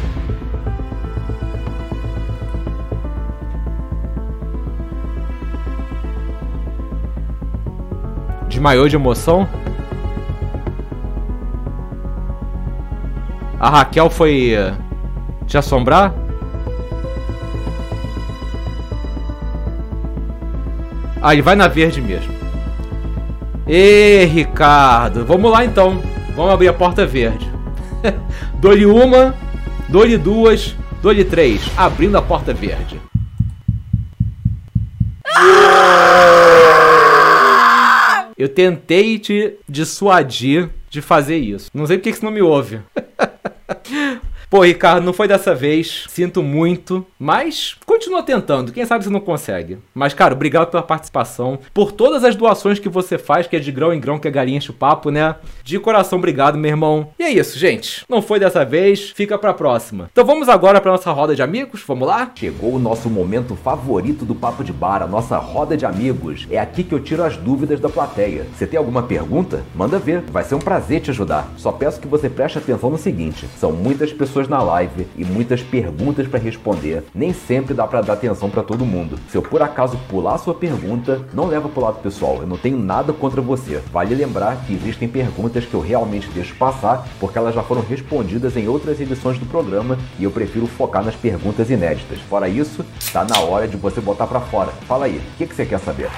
[8.49, 9.49] Desmaiou de emoção?
[13.59, 14.73] A Raquel foi eh,
[15.45, 16.20] te assombrar?
[21.23, 22.33] Ah, ele vai na verde mesmo.
[23.67, 25.25] Ê, Ricardo.
[25.25, 26.03] Vamos lá então.
[26.35, 27.51] Vamos abrir a porta verde.
[28.59, 29.35] dou-lhe uma,
[29.89, 31.61] dou-lhe duas, dou-lhe três.
[31.77, 33.01] Abrindo a porta verde.
[38.37, 41.71] Eu tentei te dissuadir de fazer isso.
[41.75, 42.81] Não sei porque que você não me ouve.
[44.51, 46.07] Pô, Ricardo, não foi dessa vez.
[46.09, 47.07] Sinto muito.
[47.17, 48.73] Mas continua tentando.
[48.73, 49.79] Quem sabe você não consegue.
[49.95, 51.61] Mas, cara, obrigado pela participação.
[51.73, 54.31] Por todas as doações que você faz, que é de grão em grão, que a
[54.31, 55.37] galinha o papo, né?
[55.63, 57.11] De coração, obrigado, meu irmão.
[57.19, 58.05] E é isso, gente.
[58.09, 59.11] Não foi dessa vez.
[59.11, 60.11] Fica pra próxima.
[60.11, 61.85] Então vamos agora pra nossa roda de amigos.
[61.87, 62.33] Vamos lá?
[62.35, 66.49] Chegou o nosso momento favorito do Papo de Bar, a nossa roda de amigos.
[66.51, 68.47] É aqui que eu tiro as dúvidas da plateia.
[68.57, 69.63] Você tem alguma pergunta?
[69.77, 70.23] Manda ver.
[70.23, 71.49] Vai ser um prazer te ajudar.
[71.57, 75.25] Só peço que você preste atenção no seguinte: são muitas pessoas pessoas na live e
[75.25, 77.05] muitas perguntas para responder.
[77.15, 79.19] Nem sempre dá para dar atenção para todo mundo.
[79.29, 82.39] Se eu por acaso pular sua pergunta, não leva pro lado pessoal.
[82.41, 83.83] Eu não tenho nada contra você.
[83.93, 88.57] Vale lembrar que existem perguntas que eu realmente deixo passar porque elas já foram respondidas
[88.57, 92.19] em outras edições do programa e eu prefiro focar nas perguntas inéditas.
[92.29, 94.73] Fora isso, tá na hora de você botar para fora.
[94.87, 96.09] Fala aí, o que, que você quer saber?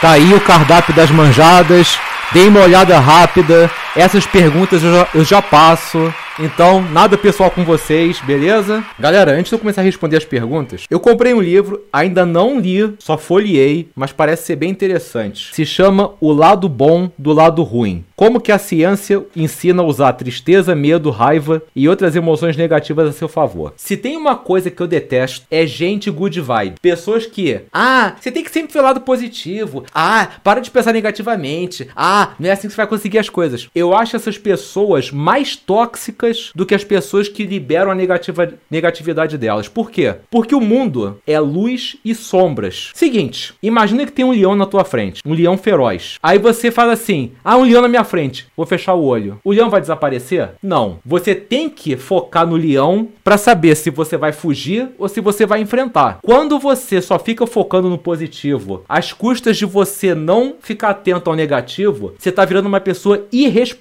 [0.00, 1.98] Tá aí o cardápio das manjadas.
[2.32, 3.70] Dê uma olhada rápida.
[3.96, 6.12] Essas perguntas eu já, eu já passo.
[6.38, 8.84] Então, nada pessoal com vocês, beleza?
[8.98, 12.58] Galera, antes de eu começar a responder as perguntas, eu comprei um livro, ainda não
[12.58, 15.54] li, só folheei, mas parece ser bem interessante.
[15.54, 18.04] Se chama O Lado Bom do Lado Ruim.
[18.16, 23.12] Como que a ciência ensina a usar tristeza, medo, raiva e outras emoções negativas a
[23.12, 23.72] seu favor.
[23.76, 26.80] Se tem uma coisa que eu detesto, é gente good vibe.
[26.80, 29.84] Pessoas que, ah, você tem que sempre ver o lado positivo.
[29.94, 31.88] Ah, para de pensar negativamente.
[31.94, 33.68] Ah, não é assim que você vai conseguir as coisas.
[33.74, 39.36] Eu acho essas pessoas mais tóxicas do que as pessoas que liberam a negativa, negatividade
[39.36, 39.66] delas.
[39.68, 40.14] Por quê?
[40.30, 42.92] Porque o mundo é luz e sombras.
[42.94, 46.18] Seguinte, imagina que tem um leão na tua frente, um leão feroz.
[46.22, 48.46] Aí você fala assim: "Ah, um leão na minha frente.
[48.56, 49.38] Vou fechar o olho".
[49.44, 50.50] O leão vai desaparecer?
[50.62, 50.98] Não.
[51.04, 55.46] Você tem que focar no leão para saber se você vai fugir ou se você
[55.46, 56.18] vai enfrentar.
[56.22, 61.36] Quando você só fica focando no positivo, às custas de você não ficar atento ao
[61.36, 63.73] negativo, você tá virando uma pessoa irresponsável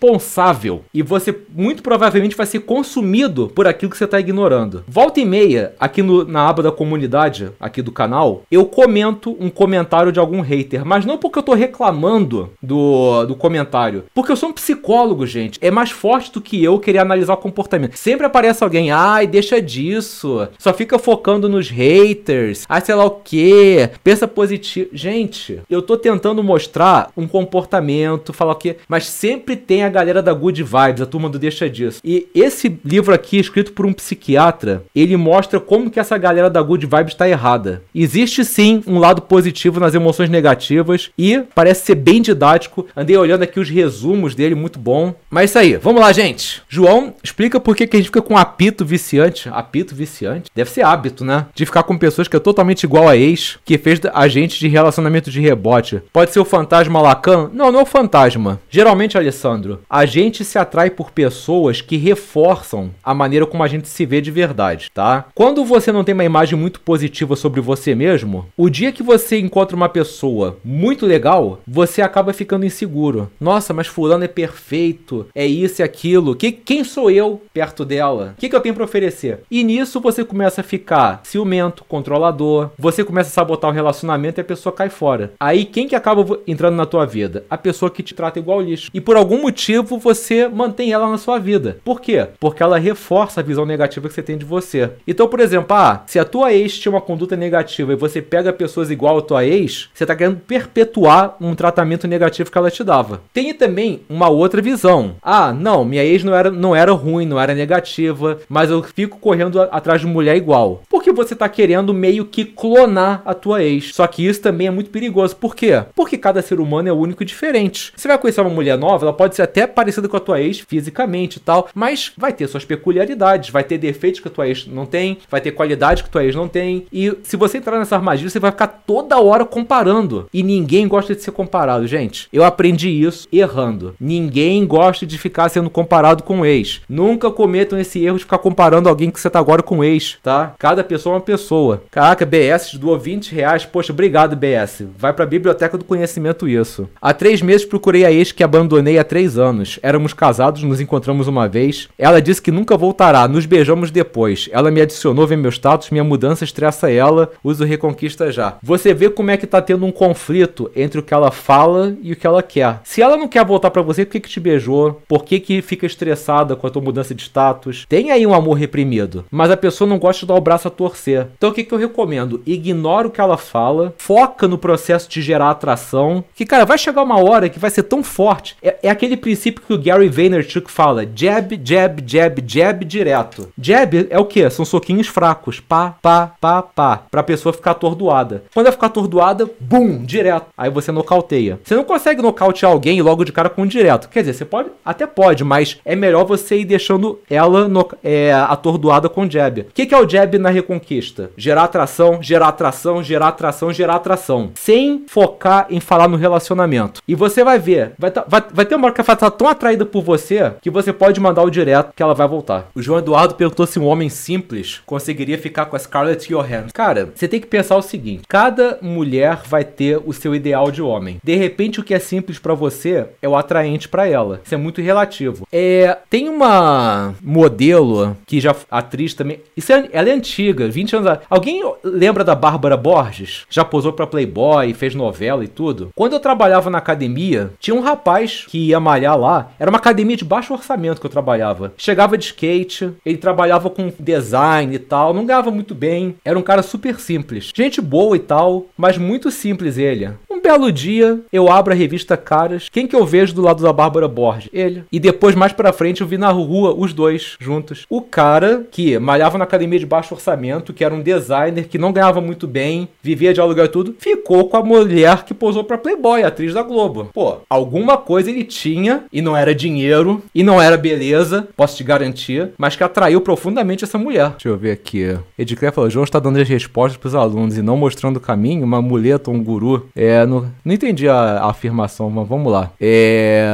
[0.94, 4.84] e você muito provavelmente vai ser consumido por aquilo que você está ignorando.
[4.88, 9.50] Volta e meia, aqui no, na aba da comunidade, aqui do canal, eu comento um
[9.50, 14.36] comentário de algum hater, mas não porque eu tô reclamando do, do comentário, porque eu
[14.36, 15.60] sou um psicólogo, gente.
[15.62, 17.96] É mais forte do que eu querer analisar o comportamento.
[17.96, 23.12] Sempre aparece alguém, ai, deixa disso, só fica focando nos haters, ai, sei lá o
[23.12, 24.90] que, pensa positivo.
[24.94, 30.22] Gente, eu tô tentando mostrar um comportamento, falar o que, mas sempre tem a galera
[30.22, 32.00] da good vibes, a turma do deixa disso.
[32.04, 36.62] E esse livro aqui, escrito por um psiquiatra, ele mostra como que essa galera da
[36.62, 37.82] Good Vibes está errada.
[37.94, 42.88] Existe sim um lado positivo nas emoções negativas e parece ser bem didático.
[42.96, 45.14] Andei olhando aqui os resumos dele, muito bom.
[45.30, 46.62] Mas isso aí, vamos lá, gente.
[46.68, 49.50] João, explica por que, que a gente fica com apito viciante.
[49.50, 50.50] Apito viciante?
[50.54, 51.46] Deve ser hábito, né?
[51.54, 54.68] De ficar com pessoas que é totalmente igual a ex, que fez a gente de
[54.68, 56.02] relacionamento de rebote.
[56.12, 57.50] Pode ser o fantasma Lacan?
[57.54, 58.60] Não, não é o fantasma.
[58.70, 63.88] Geralmente, Alessandro, a gente se atrai por pessoas que reforçam a maneira como a gente
[63.88, 65.26] se vê de verdade, tá?
[65.34, 69.40] Quando você não tem uma imagem muito positiva sobre você mesmo, o dia que você
[69.40, 73.32] encontra uma pessoa muito legal, você acaba ficando inseguro.
[73.40, 76.36] Nossa, mas fulano é perfeito, é isso e aquilo.
[76.36, 78.34] Que, quem sou eu perto dela?
[78.38, 79.42] O que, que eu tenho para oferecer?
[79.50, 84.42] E nisso você começa a ficar ciumento, controlador, você começa a sabotar o relacionamento e
[84.42, 85.34] a pessoa cai fora.
[85.40, 87.46] Aí quem que acaba entrando na tua vida?
[87.50, 88.90] A pessoa que te trata igual lixo.
[88.94, 89.63] E por algum motivo
[89.98, 91.78] você mantém ela na sua vida.
[91.84, 92.28] Por quê?
[92.40, 94.92] Porque ela reforça a visão negativa que você tem de você.
[95.08, 98.52] Então, por exemplo, ah, se a tua ex tinha uma conduta negativa e você pega
[98.52, 102.84] pessoas igual a tua ex, você tá querendo perpetuar um tratamento negativo que ela te
[102.84, 103.22] dava.
[103.34, 105.16] Tem também uma outra visão.
[105.22, 109.20] Ah, não, minha ex não era, não era ruim, não era negativa, mas eu fico
[109.20, 110.82] correndo atrás de mulher igual.
[110.90, 113.94] Porque você tá querendo meio que clonar a tua ex.
[113.94, 115.36] Só que isso também é muito perigoso.
[115.36, 115.84] Por quê?
[115.96, 117.94] Porque cada ser humano é único e diferente.
[117.96, 120.60] Você vai conhecer uma mulher nova, ela pode ser até parecida com a tua ex
[120.60, 124.68] fisicamente e tal, mas vai ter suas peculiaridades, vai ter defeitos que a tua ex
[124.68, 126.86] não tem, vai ter qualidades que a tua ex não tem.
[126.92, 130.28] E se você entrar nessa armadilha, você vai ficar toda hora comparando.
[130.34, 132.28] E ninguém gosta de ser comparado, gente.
[132.32, 133.96] Eu aprendi isso errando.
[134.00, 136.82] Ninguém gosta de ficar sendo comparado com o ex.
[136.88, 140.18] Nunca cometam esse erro de ficar comparando alguém que você tá agora com o ex,
[140.22, 140.54] tá?
[140.58, 141.84] Cada pessoa é uma pessoa.
[141.92, 143.66] Caraca, BS doou 20 reais.
[143.66, 144.86] Poxa, obrigado, BS.
[144.98, 146.90] Vai pra Biblioteca do Conhecimento isso.
[147.02, 149.80] Há três meses procurei a ex que abandonei há três anos.
[149.82, 151.90] Éramos casados, nos encontramos uma vez.
[151.98, 153.28] Ela disse que nunca voltará.
[153.28, 154.50] Nos beijamos depois.
[154.52, 157.32] Ela me adicionou, vê meu status, minha mudança estressa ela.
[157.44, 158.58] Uso Reconquista já.
[158.62, 162.14] Você vê como é que tá tendo um conflito entre o que ela fala e
[162.14, 162.82] o que ela quer.
[162.84, 165.02] Se ela não quer voltar para você, por que, que te beijou?
[165.08, 167.86] Por que, que fica estressada com a tua mudança de status?
[167.88, 169.26] Tem aí um amor reprimido.
[169.32, 171.28] Mas a pessoa não gosta de dar o braço a torcer.
[171.38, 172.42] Então o que, que eu recomendo?
[172.46, 176.24] Ignora o que ela fala, foca no processo de gerar atração.
[176.36, 178.56] Que, cara, vai chegar uma hora que vai ser tão forte.
[178.62, 183.50] É, é aquele princípio que o Gary Vaynerchuk fala: jab, jab, jab, jab direto.
[183.58, 184.50] Jab é o que?
[184.50, 185.62] São soquinhos fracos.
[185.62, 187.04] Pá, pá, pá, pá.
[187.10, 188.44] Pra pessoa ficar atordoada.
[188.54, 190.48] Quando ela ficar atordoada, bum, direto.
[190.58, 191.60] Aí você nocauteia.
[191.64, 194.10] Você não consegue nocautear alguém logo de cara com um direto.
[194.10, 198.34] Quer dizer, você pode, até pode, mas é melhor você ir deixando ela no, é,
[198.34, 199.62] atordoada com jab.
[199.62, 201.32] O que, que é o jab na reconquista?
[201.38, 204.52] Gerar atração, gerar atração, gerar atração, gerar atração.
[204.56, 207.02] Sem focar em falar no relacionamento.
[207.08, 209.86] E você vai ver, vai, tá, vai, vai ter uma hora que estar tão atraída
[209.86, 212.70] por você que você pode mandar o direto que ela vai voltar.
[212.76, 216.70] O João Eduardo perguntou se um homem simples conseguiria ficar com a Scarlett Johansson.
[216.74, 220.82] Cara, você tem que pensar o seguinte: cada mulher vai ter o seu ideal de
[220.82, 221.18] homem.
[221.24, 224.42] De repente, o que é simples para você é o atraente para ela.
[224.44, 225.48] Isso é muito relativo.
[225.52, 229.40] É, tem uma modelo que já atriz também.
[229.56, 231.20] Isso é, ela é antiga, 20 anos.
[231.30, 233.46] Alguém lembra da Bárbara Borges?
[233.50, 235.90] Já posou para Playboy, fez novela e tudo.
[235.96, 239.52] Quando eu trabalhava na academia, tinha um rapaz que ia malhar lá.
[239.60, 241.74] Era uma academia de baixo orçamento que eu trabalhava.
[241.78, 246.16] Chegava de skate, ele trabalhava com design e tal, não ganhava muito bem.
[246.24, 247.52] Era um cara super simples.
[247.56, 250.10] Gente boa e tal, mas muito simples ele.
[250.30, 252.70] Um belo dia, eu abro a revista Caras.
[252.70, 254.50] Quem que eu vejo do lado da Bárbara Borges?
[254.52, 254.84] Ele.
[254.92, 257.86] E depois, mais pra frente, eu vi na rua os dois juntos.
[257.90, 261.94] O cara que malhava na academia de baixo orçamento, que era um designer, que não
[261.94, 265.78] ganhava muito bem, vivia de aluguel e tudo, ficou com a mulher que posou pra
[265.78, 267.10] Playboy, atriz da Globo.
[267.14, 271.84] Pô, alguma coisa ele tinha, e não era dinheiro, e não era beleza, posso te
[271.84, 274.32] garantir, mas que atraiu profundamente essa mulher.
[274.32, 275.18] Deixa eu ver aqui.
[275.38, 278.82] Edicler falou: João está dando as respostas pros alunos e não mostrando o caminho, uma
[278.82, 279.88] muleta, um guru.
[279.96, 282.72] É, não, não entendi a, a afirmação, mas vamos lá.
[282.80, 283.46] É.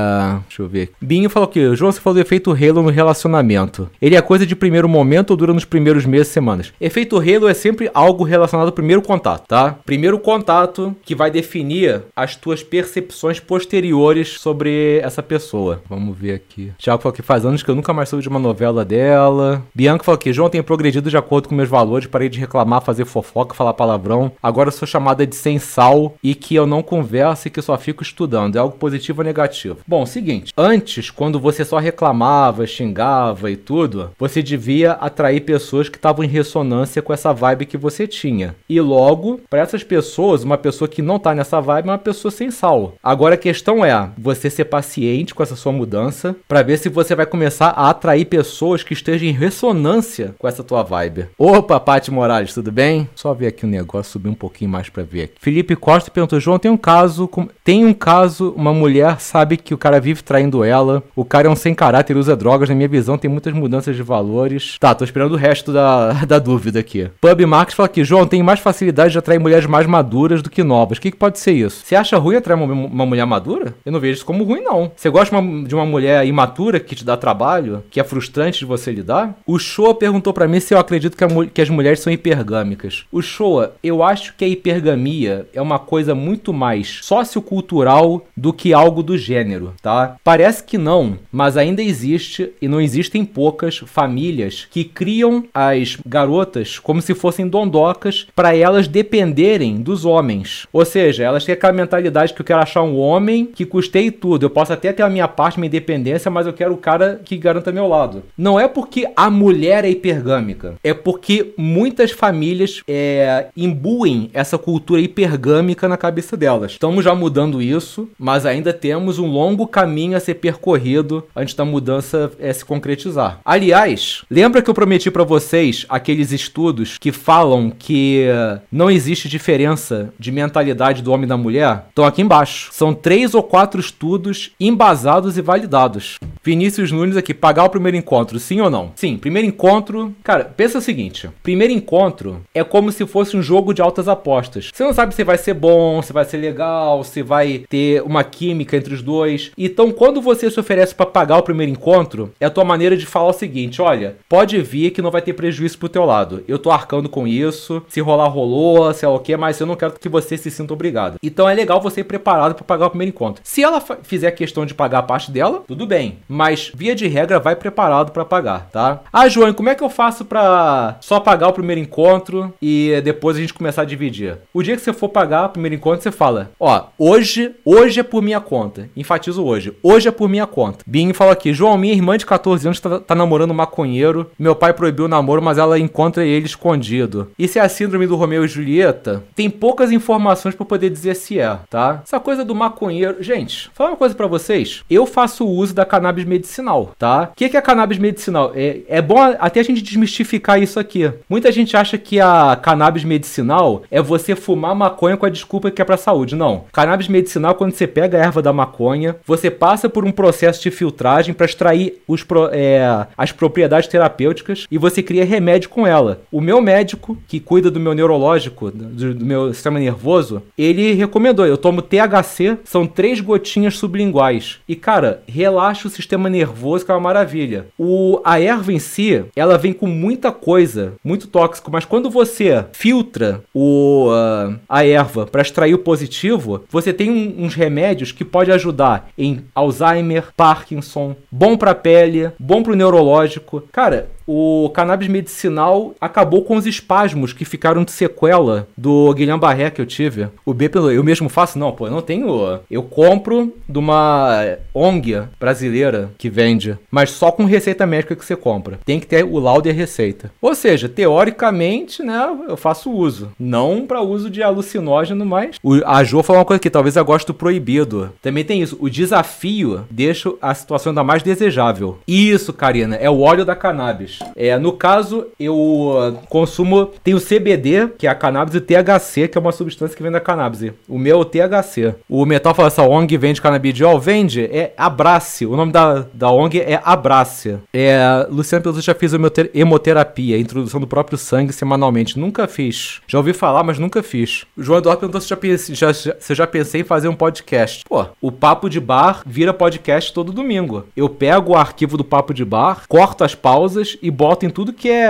[0.48, 0.92] Deixa eu ver.
[1.02, 3.90] Binho falou que João, você falou do efeito Halo no relacionamento.
[4.02, 6.74] Ele é coisa de primeiro momento ou dura nos primeiros meses, semanas?
[6.80, 9.78] Efeito Halo é sempre algo relacionado ao primeiro contato, tá?
[9.86, 15.82] Primeiro contato que vai definir as tuas percepções posteriores sobre essa pessoa.
[15.88, 16.74] Vamos ver aqui.
[16.78, 19.64] Tiago falou que faz anos que eu nunca mais soube de uma novela dela.
[19.74, 23.06] Bianca falou que João tem progredido de acordo com meus valores, parei de reclamar, fazer
[23.06, 24.32] fofoca, falar palavrão.
[24.42, 28.02] Agora sou chamada de sem sal e que eu não converso e que só fico
[28.02, 28.56] estudando.
[28.56, 29.78] É algo positivo ou negativo?
[29.88, 30.52] Bom, seguinte.
[30.58, 36.28] Antes, quando você só reclamava, xingava e tudo, você devia atrair pessoas que estavam em
[36.28, 38.56] ressonância com essa vibe que você tinha.
[38.68, 42.32] E logo, para essas pessoas, uma pessoa que não tá nessa vibe é uma pessoa
[42.32, 42.96] sem sal.
[43.04, 47.16] Agora a questão é você ser paciente com essa sua mudança para ver se você
[47.16, 51.28] vai começar a atrair pessoas que estejam em ressonância com essa tua vibe.
[51.38, 53.10] Opa, Paty Morales, tudo bem?
[53.16, 55.34] Só ver aqui o um negócio, subir um pouquinho mais para ver aqui.
[55.40, 59.74] Felipe Costa perguntou: João, tem um caso, com- tem um caso, uma mulher sabe que
[59.74, 62.88] o cara vive traindo ela, o cara é um sem caráter, usa drogas, na minha
[62.88, 64.78] visão tem muitas mudanças de valores.
[64.80, 67.10] Tá, tô esperando o resto da, da dúvida aqui.
[67.22, 70.64] Pub Marx fala aqui, João, tem mais facilidade de atrair mulheres mais maduras do que
[70.64, 70.98] novas.
[70.98, 71.84] O que, que pode ser isso?
[71.86, 73.74] Você acha ruim atrair uma, uma mulher madura?
[73.86, 74.92] Eu não vejo isso como ruim, não.
[75.00, 75.34] Você gosta
[75.66, 79.34] de uma, mulher imatura que te dá trabalho, que é frustrante de você lidar?
[79.48, 83.06] O Shoa perguntou pra mim se eu acredito que, a que as mulheres são hipergâmicas.
[83.10, 88.74] O Shoa, eu acho que a hipergamia é uma coisa muito mais sociocultural do que
[88.74, 90.18] algo do gênero, tá?
[90.22, 96.78] Parece que não, mas ainda existe e não existem poucas famílias que criam as garotas
[96.78, 100.68] como se fossem dondocas para elas dependerem dos homens.
[100.74, 104.44] Ou seja, elas têm aquela mentalidade que eu quero achar um homem que custeie tudo.
[104.46, 107.38] Eu posso até ter a minha parte, minha independência, mas eu quero o cara que
[107.38, 108.24] garanta meu lado.
[108.38, 115.02] Não é porque a mulher é hipergâmica, é porque muitas famílias é, imbuem essa cultura
[115.02, 116.74] hipergâmica na cabeça delas.
[116.74, 121.66] Estamos já mudando isso, mas ainda temos um longo caminho a ser percorrido antes da
[121.66, 123.40] mudança é, se concretizar.
[123.44, 128.28] Aliás, lembra que eu prometi para vocês aqueles estudos que falam que
[128.72, 131.86] não existe diferença de mentalidade do homem e da mulher?
[131.90, 132.70] Estão aqui embaixo.
[132.72, 136.18] São três ou quatro estudos embasados e validados.
[136.42, 138.94] Vinícius Nunes aqui, pagar o primeiro encontro, sim ou não?
[138.96, 140.16] Sim, primeiro encontro.
[140.24, 144.72] Cara, pensa o seguinte: primeiro encontro é como se fosse um jogo de altas apostas.
[144.74, 148.24] Você não sabe se vai ser bom, se vai ser legal, se vai ter uma
[148.24, 149.52] química entre os dois.
[149.58, 153.06] Então, quando você se oferece para pagar o primeiro encontro, é a tua maneira de
[153.06, 156.42] falar o seguinte: olha, pode vir que não vai ter prejuízo pro teu lado.
[156.48, 157.84] Eu tô arcando com isso.
[157.90, 160.72] Se rolar, rolou, sei lá o que, mas eu não quero que você se sinta
[160.72, 161.18] obrigado.
[161.22, 163.42] Então é legal você ir preparado para pagar o primeiro encontro.
[163.44, 166.20] Se ela fizer questão de pagar a parte dela, tudo bem.
[166.28, 169.02] Mas, via de regra, vai preparado para pagar, tá?
[169.12, 173.38] Ah, João, como é que eu faço pra só pagar o primeiro encontro e depois
[173.38, 174.38] a gente começar a dividir?
[174.54, 178.04] O dia que você for pagar o primeiro encontro, você fala: Ó, hoje, hoje é
[178.04, 178.90] por minha conta.
[178.96, 179.74] Enfatizo hoje.
[179.84, 180.84] Hoje é por minha conta.
[180.86, 184.32] Bing falou aqui: João, minha irmã de 14 anos tá, tá namorando um maconheiro.
[184.38, 187.32] Meu pai proibiu o namoro, mas ela encontra ele escondido.
[187.48, 191.40] Se é a síndrome do Romeu e Julieta, tem poucas informações pra poder dizer se
[191.40, 192.02] é, tá?
[192.06, 193.24] Essa coisa do maconheiro.
[193.24, 194.59] Gente, falar uma coisa pra vocês.
[194.90, 197.30] Eu faço uso da cannabis medicinal, tá?
[197.32, 198.52] O que que é cannabis medicinal?
[198.56, 201.12] É, é bom até a gente desmistificar isso aqui.
[201.30, 205.82] Muita gente acha que a cannabis medicinal é você fumar maconha com a desculpa que
[205.82, 206.36] é pra saúde.
[206.36, 206.66] Não.
[206.72, 210.72] Cannabis medicinal, quando você pega a erva da maconha, você passa por um processo de
[210.72, 216.22] filtragem pra extrair os é, as propriedades terapêuticas e você cria remédio com ela.
[216.32, 221.46] O meu médico, que cuida do meu neurológico, do, do meu sistema nervoso, ele recomendou.
[221.46, 224.49] Eu tomo THC, são três gotinhas sublinguais.
[224.68, 227.68] E, cara, relaxa o sistema nervoso, que é uma maravilha.
[227.78, 232.66] O, a erva em si, ela vem com muita coisa, muito tóxico, mas quando você
[232.74, 238.26] filtra o, ah, a erva para extrair o positivo, você tem um- uns remédios que
[238.26, 243.64] pode ajudar em Alzheimer, Parkinson, bom pra pele, bom pro neurológico.
[243.72, 249.72] Cara, o cannabis medicinal acabou com os espasmos que ficaram de sequela do Guilherme Barré
[249.72, 250.28] que eu tive.
[250.46, 251.58] O B eu mesmo faço?
[251.58, 252.60] Não, pô, eu não tenho.
[252.70, 258.36] Eu compro de uma ONG brasileira que vende, mas só com receita médica que você
[258.36, 258.80] compra.
[258.86, 260.32] Tem que ter o laudo e a receita.
[260.40, 263.32] Ou seja, teoricamente, né, eu faço uso.
[263.40, 265.56] Não para uso de alucinógeno, mas.
[265.64, 268.12] O, a Jo falou uma coisa aqui, talvez eu goste do proibido.
[268.22, 268.78] Também tem isso.
[268.80, 271.98] O desafio deixa a situação ainda mais desejável.
[272.08, 274.19] Isso, Karina, é o óleo da cannabis.
[274.36, 276.88] É, no caso, eu uh, consumo.
[277.04, 280.04] Tem o CBD, que é a cannabis, e o THC, que é uma substância que
[280.04, 280.72] vem da cannabis.
[280.88, 281.96] O meu é o THC.
[282.08, 284.00] O Metal fala essa ONG vende canabidiol?
[284.00, 284.46] Vende?
[284.46, 285.46] É Abrace.
[285.46, 287.58] O nome da, da ONG é Abrace.
[287.74, 292.20] É, Luciano Peluso já fiz hemoter- hemoterapia, introdução do próprio sangue semanalmente.
[292.20, 293.02] Nunca fiz.
[293.08, 294.46] Já ouvi falar, mas nunca fiz.
[294.58, 295.38] O João Eduardo perguntou se já,
[295.76, 297.84] já, já, eu já pensei em fazer um podcast.
[297.88, 300.86] Pô, o Papo de Bar vira podcast todo domingo.
[300.96, 304.74] Eu pego o arquivo do Papo de Bar, corto as pausas e boto em tudo
[304.74, 305.10] que é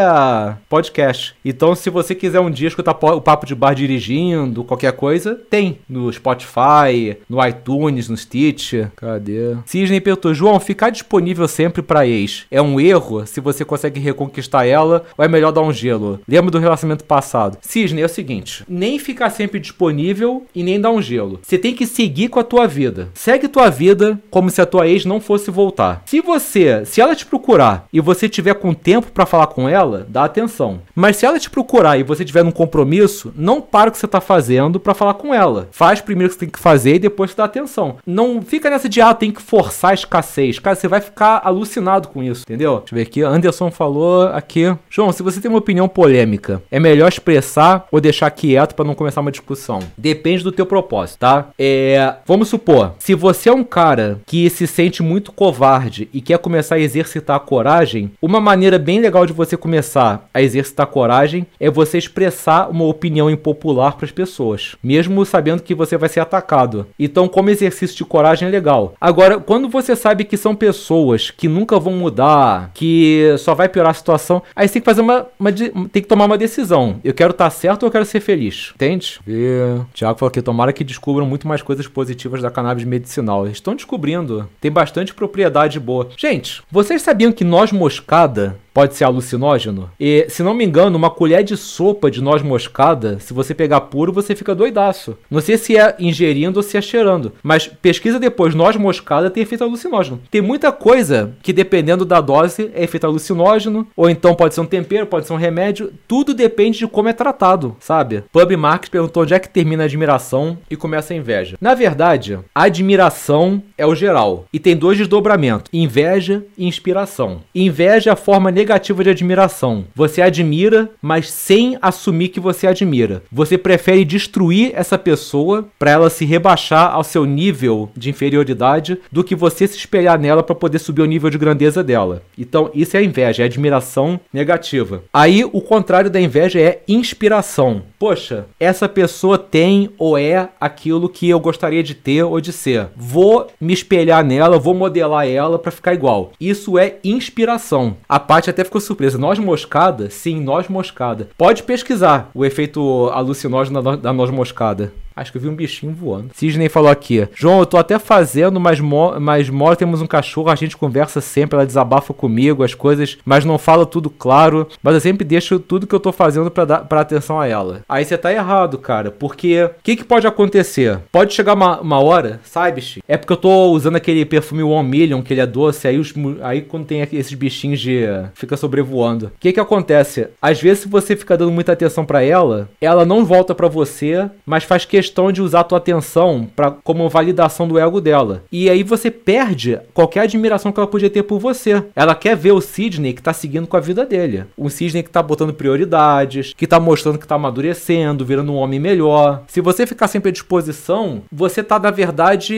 [0.68, 1.36] podcast.
[1.43, 5.80] Então, se você quiser um dia escutar o Papo de Bar dirigindo, qualquer coisa, tem
[5.88, 8.74] no Spotify, no iTunes, no Stitch.
[8.95, 9.56] Cadê?
[9.66, 14.66] Cisne perguntou, João, ficar disponível sempre pra ex é um erro se você consegue reconquistar
[14.66, 16.20] ela ou é melhor dar um gelo?
[16.28, 17.58] Lembra do relacionamento passado?
[17.62, 21.39] Cisne, é o seguinte, nem ficar sempre disponível e nem dar um gelo.
[21.41, 23.10] Você tem que seguir com a tua vida.
[23.14, 26.04] Segue tua vida como se a tua ex não fosse voltar.
[26.06, 30.06] Se você, se ela te procurar e você tiver com tempo para falar com ela,
[30.08, 30.82] dá atenção.
[30.96, 34.08] Mas se ela te procurar e você tiver um compromisso, não para o que você
[34.08, 35.68] tá fazendo para falar com ela.
[35.72, 37.98] Faz primeiro o que você tem que fazer e depois você dá atenção.
[38.06, 40.60] Não fica nessa de, ah, tem que forçar a escassez.
[40.60, 42.80] Cara, você vai ficar alucinado com isso, entendeu?
[42.80, 43.22] Deixa eu ver aqui.
[43.22, 44.76] Anderson falou aqui.
[44.90, 48.96] João, se você tem uma opinião polêmica, é melhor expressar ou deixar quieto para não
[48.96, 49.80] começar uma discussão?
[49.98, 51.50] Depende do teu propósito, tá?
[51.58, 56.38] É, vamos supor, se você é um cara que se sente muito covarde e quer
[56.38, 61.48] começar a exercitar a coragem, uma maneira bem legal de você começar a exercitar coragem
[61.60, 66.20] é você expressar uma opinião impopular para as pessoas, mesmo sabendo que você vai ser
[66.20, 66.88] atacado.
[67.00, 68.94] Então, como exercício de coragem é legal.
[69.00, 73.92] Agora, quando você sabe que são pessoas que nunca vão mudar, que só vai piorar
[73.92, 77.00] a situação, aí você tem que fazer uma, uma tem que tomar uma decisão.
[77.04, 78.72] Eu quero estar tá certo ou eu quero ser feliz?
[78.76, 79.20] Entende?
[79.28, 79.80] E...
[79.94, 83.46] Tiago falou que tomara que descubram muito mais coisas positivas da cannabis medicinal.
[83.46, 84.50] Eles estão descobrindo.
[84.60, 86.10] Tem bastante propriedade boa.
[86.18, 89.90] Gente, vocês sabiam que noz moscada pode ser alucinógeno.
[90.00, 93.82] E, se não me engano, uma colher de sopa de noz moscada, se você pegar
[93.82, 95.18] puro, você fica doidaço.
[95.30, 99.44] Não sei se é ingerindo ou se é cheirando, mas pesquisa depois, noz moscada tem
[99.44, 100.22] efeito alucinógeno.
[100.30, 104.66] Tem muita coisa que, dependendo da dose, é efeito alucinógeno, ou então pode ser um
[104.66, 105.92] tempero, pode ser um remédio.
[106.08, 108.24] Tudo depende de como é tratado, sabe?
[108.32, 111.58] Pub Marx perguntou onde é que termina a admiração e começa a inveja.
[111.60, 117.42] Na verdade, a admiração é o geral, e tem dois desdobramentos: inveja e inspiração.
[117.54, 119.86] Inveja é a forma negativa de admiração.
[119.95, 123.24] Você admira, mas sem assumir que você admira.
[123.32, 129.24] Você prefere destruir essa pessoa para ela se rebaixar ao seu nível de inferioridade do
[129.24, 132.22] que você se espelhar nela para poder subir o nível de grandeza dela.
[132.38, 135.03] Então, isso é inveja, é admiração negativa.
[135.14, 137.84] Aí, o contrário da inveja é inspiração.
[137.97, 142.88] Poxa, essa pessoa tem ou é aquilo que eu gostaria de ter ou de ser.
[142.95, 146.32] Vou me espelhar nela, vou modelar ela para ficar igual.
[146.39, 147.95] Isso é inspiração.
[148.07, 149.18] A parte até ficou surpresa.
[149.18, 150.10] Noz moscada?
[150.10, 151.30] Sim, noz moscada.
[151.38, 154.91] Pode pesquisar o efeito alucinógeno da, noz moscada.
[155.20, 156.30] Acho que eu vi um bichinho voando.
[156.34, 160.50] Sidney falou aqui: João, eu tô até fazendo, mas, mo mas mora temos um cachorro,
[160.50, 164.68] a gente conversa sempre, ela desabafa comigo as coisas, mas não fala tudo claro.
[164.82, 167.82] Mas eu sempre deixo tudo que eu tô fazendo pra dar pra atenção a ela.
[167.90, 171.00] Aí você tá errado, cara, porque o que, que pode acontecer?
[171.12, 175.22] Pode chegar uma, uma hora, sabe, É porque eu tô usando aquele perfume One Million,
[175.22, 178.06] que ele é doce, aí, os, aí quando tem esses bichinhos de.
[178.34, 179.28] fica sobrevoando.
[179.28, 180.28] O que que acontece?
[180.42, 184.30] Às vezes, se você fica dando muita atenção para ela, ela não volta para você,
[184.46, 188.43] mas faz questão questão de usar a tua atenção para como validação do ego dela.
[188.51, 191.84] E aí você perde qualquer admiração que ela podia ter por você.
[191.95, 194.45] Ela quer ver o Sidney que tá seguindo com a vida dele.
[194.57, 198.80] Um Sidney que tá botando prioridades, que tá mostrando que tá amadurecendo, virando um homem
[198.80, 199.43] melhor.
[199.47, 202.53] Se você ficar sempre à disposição, você tá, na verdade,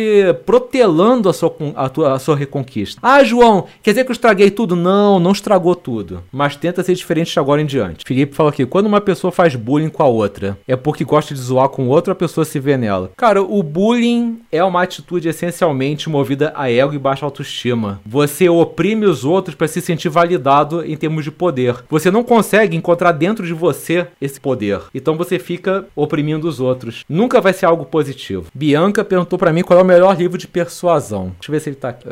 [0.46, 3.00] protelando a sua, a, tua, a sua reconquista.
[3.02, 4.76] Ah, João, quer dizer que eu estraguei tudo?
[4.76, 6.22] Não, não estragou tudo.
[6.32, 8.04] Mas tenta ser diferente de agora em diante.
[8.06, 11.40] Felipe fala aqui: quando uma pessoa faz bullying com a outra, é porque gosta de
[11.40, 13.12] zoar com outra pessoa pessoa se vê nela.
[13.16, 18.02] Cara, o bullying é uma atitude essencialmente movida a ego e baixa autoestima.
[18.06, 21.76] Você oprime os outros para se sentir validado em termos de poder.
[21.90, 24.82] Você não consegue encontrar dentro de você esse poder.
[24.94, 27.06] Então você fica oprimindo os outros.
[27.08, 28.48] Nunca vai ser algo positivo.
[28.54, 31.34] Bianca perguntou para mim qual é o melhor livro de persuasão.
[31.40, 32.08] Deixa eu ver se ele tá aqui.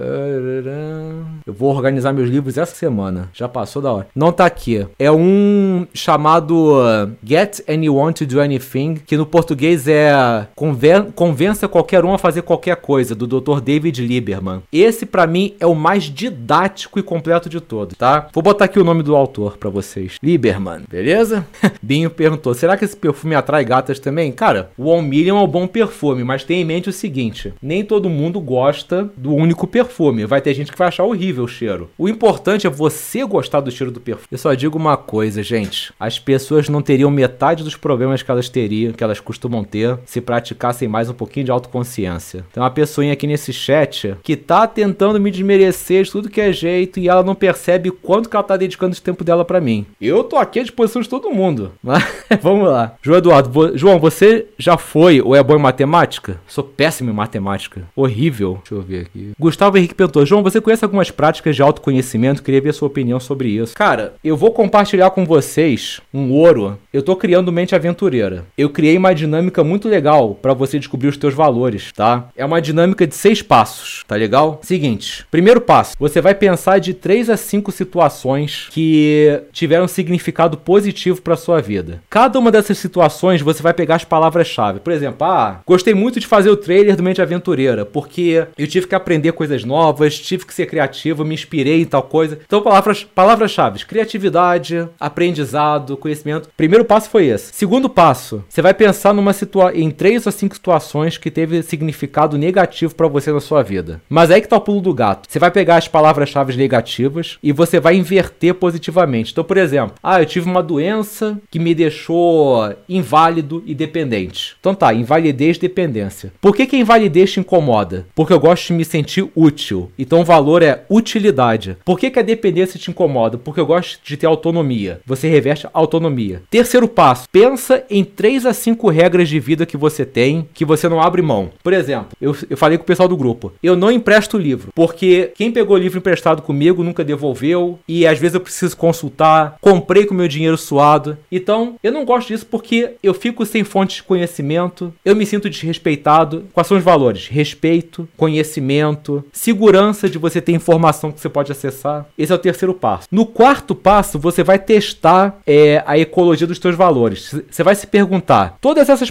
[1.45, 3.30] Eu vou organizar meus livros essa semana.
[3.34, 4.07] Já passou da hora.
[4.15, 4.86] Não tá aqui.
[4.97, 10.18] É um chamado uh, Get Anyone to Do Anything, que no português é
[10.55, 13.61] Conven Convença Qualquer Um a Fazer Qualquer Coisa, do Dr.
[13.61, 14.61] David Lieberman.
[14.72, 18.28] Esse, para mim, é o mais didático e completo de todos, tá?
[18.34, 20.17] Vou botar aqui o nome do autor para vocês.
[20.24, 21.45] Lieberman, beleza?
[21.82, 24.32] Binho perguntou, será que esse perfume atrai gatas também?
[24.32, 27.84] Cara, o One Million é um bom perfume, mas tenha em mente o seguinte, nem
[27.84, 30.26] todo mundo gosta do único perfume.
[30.26, 31.89] Vai ter gente que vai achar horrível o cheiro.
[31.97, 34.28] O importante é você gostar do cheiro do perfume.
[34.32, 35.93] Eu só digo uma coisa, gente.
[35.99, 40.22] As pessoas não teriam metade dos problemas que elas teriam, que elas costumam ter, se
[40.22, 42.45] praticassem mais um pouquinho de autoconsciência.
[42.54, 46.52] Tem uma pessoinha aqui nesse chat que tá tentando me desmerecer de tudo que é
[46.52, 49.86] jeito e ela não percebe quanto que ela tá dedicando esse tempo dela para mim.
[50.00, 51.72] Eu tô aqui à disposição de todo mundo.
[51.84, 52.04] Mas
[52.41, 52.95] vamos lá.
[53.02, 53.78] João Eduardo, vo...
[53.78, 56.39] João, você já foi ou é bom em matemática?
[56.47, 57.84] Sou péssimo em matemática.
[57.95, 58.60] Horrível.
[58.64, 59.32] Deixa eu ver aqui.
[59.39, 62.43] Gustavo Henrique perguntou: João, você conhece algumas práticas de autoconhecimento?
[62.43, 63.76] Queria ver a sua opinião sobre isso.
[63.76, 66.78] Cara, eu vou compartilhar com vocês um ouro.
[66.93, 68.45] Eu tô criando mente aventureira.
[68.58, 72.29] Eu criei uma dinâmica muito legal para você descobrir os teus valores, tá?
[72.35, 74.59] É uma dinâmica de seis passos, tá legal?
[74.63, 81.21] Seguinte, primeiro passo, você vai pensar de três a cinco situações que tiveram significado positivo
[81.21, 82.01] para sua vida.
[82.09, 84.79] Cada uma dessas situações você vai pegar as palavras-chave.
[84.79, 88.87] Por exemplo, ah, gostei muito de fazer o trailer do Mente Aventureira, porque eu tive
[88.87, 92.39] que aprender coisas novas, tive que ser criativo, me inspirei em tal coisa.
[92.45, 96.49] Então, palavras, palavras-chave: criatividade, aprendizado, conhecimento.
[96.55, 97.53] Primeiro passo foi esse.
[97.53, 102.38] Segundo passo, você vai pensar numa situa em três ou cinco situações que teve significado
[102.38, 104.01] negativo para você na sua vida.
[104.09, 105.27] Mas aí que tá o pulo do gato.
[105.30, 109.32] Você vai pegar as palavras-chave negativas e você vai inverter positivamente.
[109.32, 114.55] Então, por exemplo, ah, eu tive uma doença que me deixou inválido e dependente.
[114.59, 116.32] Então tá, invalidez, dependência.
[116.41, 118.07] Por que, que a invalidez te incomoda?
[118.15, 119.91] Porque eu gosto de me sentir útil.
[119.97, 121.77] Então o valor é utilidade.
[121.86, 123.38] Por que, que a dependência te incomoda?
[123.38, 125.01] Porque eu gosto de ter autonomia.
[125.05, 126.41] Você reveste autonomia.
[126.49, 130.89] Terceiro passo, pensa em três a cinco regras de vida que você tem que você
[130.89, 131.49] não abre mão.
[131.63, 135.32] Por exemplo, eu, eu falei com o pessoal do grupo, eu não empresto livro, porque
[135.36, 140.13] quem pegou livro emprestado comigo nunca devolveu e às vezes eu preciso consultar, comprei com
[140.13, 141.17] meu dinheiro suado.
[141.32, 145.49] Então, eu não gosto disso porque eu fico sem fonte de conhecimento, eu me sinto
[145.49, 146.45] desrespeitado.
[146.53, 147.28] Quais são os valores?
[147.28, 152.05] Respeito, conhecimento, segurança de você ter informação que você pode acessar.
[152.17, 153.07] Esse é o terceiro passo.
[153.11, 157.36] No quarto passo, você vai testar é, a ecologia dos seus valores.
[157.49, 159.09] Você vai se perguntar: todas essas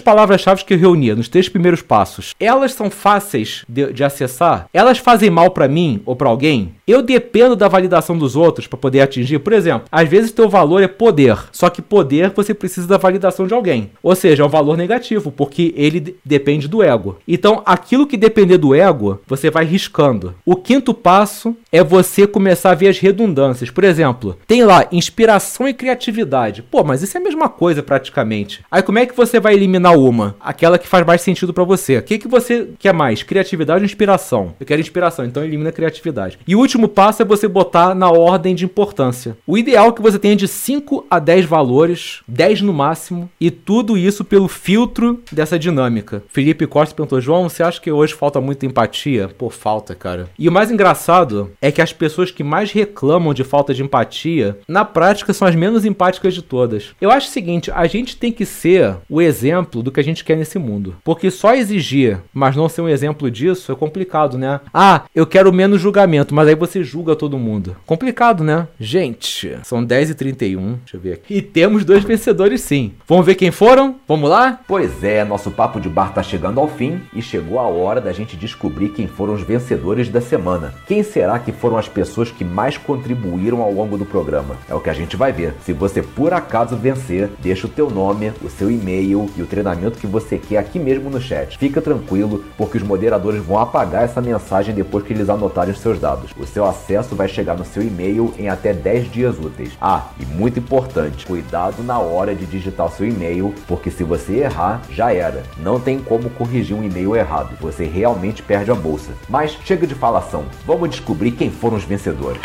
[0.49, 4.67] palavras-chave que eu reunia nos três primeiros passos, elas são fáceis de, de acessar?
[4.73, 6.73] Elas fazem mal para mim ou para alguém?
[6.89, 9.37] Eu dependo da validação dos outros para poder atingir.
[9.37, 13.45] Por exemplo, às vezes teu valor é poder, só que poder você precisa da validação
[13.45, 13.91] de alguém.
[14.01, 17.19] Ou seja, é um valor negativo, porque ele depende do ego.
[17.27, 20.33] Então, aquilo que depender do ego, você vai riscando.
[20.43, 23.69] O quinto passo é você começar a ver as redundâncias.
[23.69, 26.63] Por exemplo, tem lá inspiração e criatividade.
[26.63, 28.65] Pô, mas isso é a mesma coisa praticamente.
[28.71, 30.35] Aí como é que você vai eliminar uma?
[30.39, 31.99] Aquela que faz mais sentido para você.
[31.99, 33.21] O que, que você quer mais?
[33.21, 34.55] Criatividade ou inspiração?
[34.59, 36.39] Eu quero inspiração, então elimina a criatividade.
[36.47, 39.37] E o último passo é você botar na ordem de importância.
[39.45, 43.51] O ideal é que você tenha de 5 a 10 valores, 10 no máximo, e
[43.51, 46.23] tudo isso pelo filtro dessa dinâmica.
[46.29, 49.27] Felipe Costa perguntou: João, você acha que hoje falta muita empatia?
[49.27, 50.29] Pô, falta, cara.
[50.37, 54.59] E o mais engraçado é que as pessoas que mais reclamam de falta de empatia,
[54.67, 56.91] na prática, são as menos empáticas de todas.
[57.01, 60.23] Eu acho o seguinte: a gente tem que ser o exemplo do que a gente
[60.23, 60.95] quer nesse mundo.
[61.03, 64.59] Porque só exigir, mas não ser um exemplo disso, é complicado, né?
[64.73, 67.75] Ah, eu quero menos julgamento, mas aí você julga todo mundo.
[67.85, 68.67] Complicado, né?
[68.79, 70.77] Gente, são 10h31.
[70.79, 71.35] Deixa eu ver aqui.
[71.35, 72.93] E temos dois vencedores, sim.
[73.07, 73.95] Vamos ver quem foram?
[74.07, 74.61] Vamos lá?
[74.67, 78.11] Pois é, nosso papo de bar tá chegando ao fim e chegou a hora da
[78.11, 80.73] gente descobrir quem foram os vencedores da semana.
[80.87, 84.55] Quem será que foram as pessoas que mais contribuíram ao longo do programa?
[84.69, 85.53] É o que a gente vai ver.
[85.65, 89.97] Se você por acaso vencer, deixa o teu nome, o seu e-mail e o treinamento
[89.97, 91.57] que você quer aqui mesmo no chat.
[91.57, 95.99] Fica tranquilo, porque os moderadores vão apagar essa mensagem depois que eles anotarem os seus
[95.99, 96.31] dados.
[96.37, 99.71] O seu acesso vai chegar no seu e-mail em até 10 dias úteis.
[99.81, 104.81] Ah, e muito importante, cuidado na hora de digitar seu e-mail, porque se você errar,
[104.89, 105.43] já era.
[105.57, 107.57] Não tem como corrigir um e-mail errado.
[107.59, 109.11] Você realmente perde a bolsa.
[109.27, 110.45] Mas chega de falação.
[110.65, 112.41] Vamos descobrir quem foram os vencedores.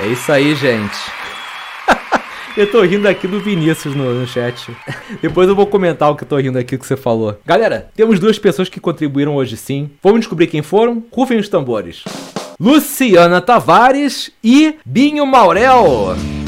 [0.00, 1.23] É isso aí, gente.
[2.56, 4.70] Eu tô rindo aqui do Vinícius no, no, chat.
[5.20, 7.38] Depois eu vou comentar o que eu tô rindo aqui que você falou.
[7.44, 9.90] Galera, temos duas pessoas que contribuíram hoje sim.
[10.02, 11.02] Vamos descobrir quem foram?
[11.12, 12.04] Rufem os tambores.
[12.58, 16.43] Luciana Tavares e Binho Maurel.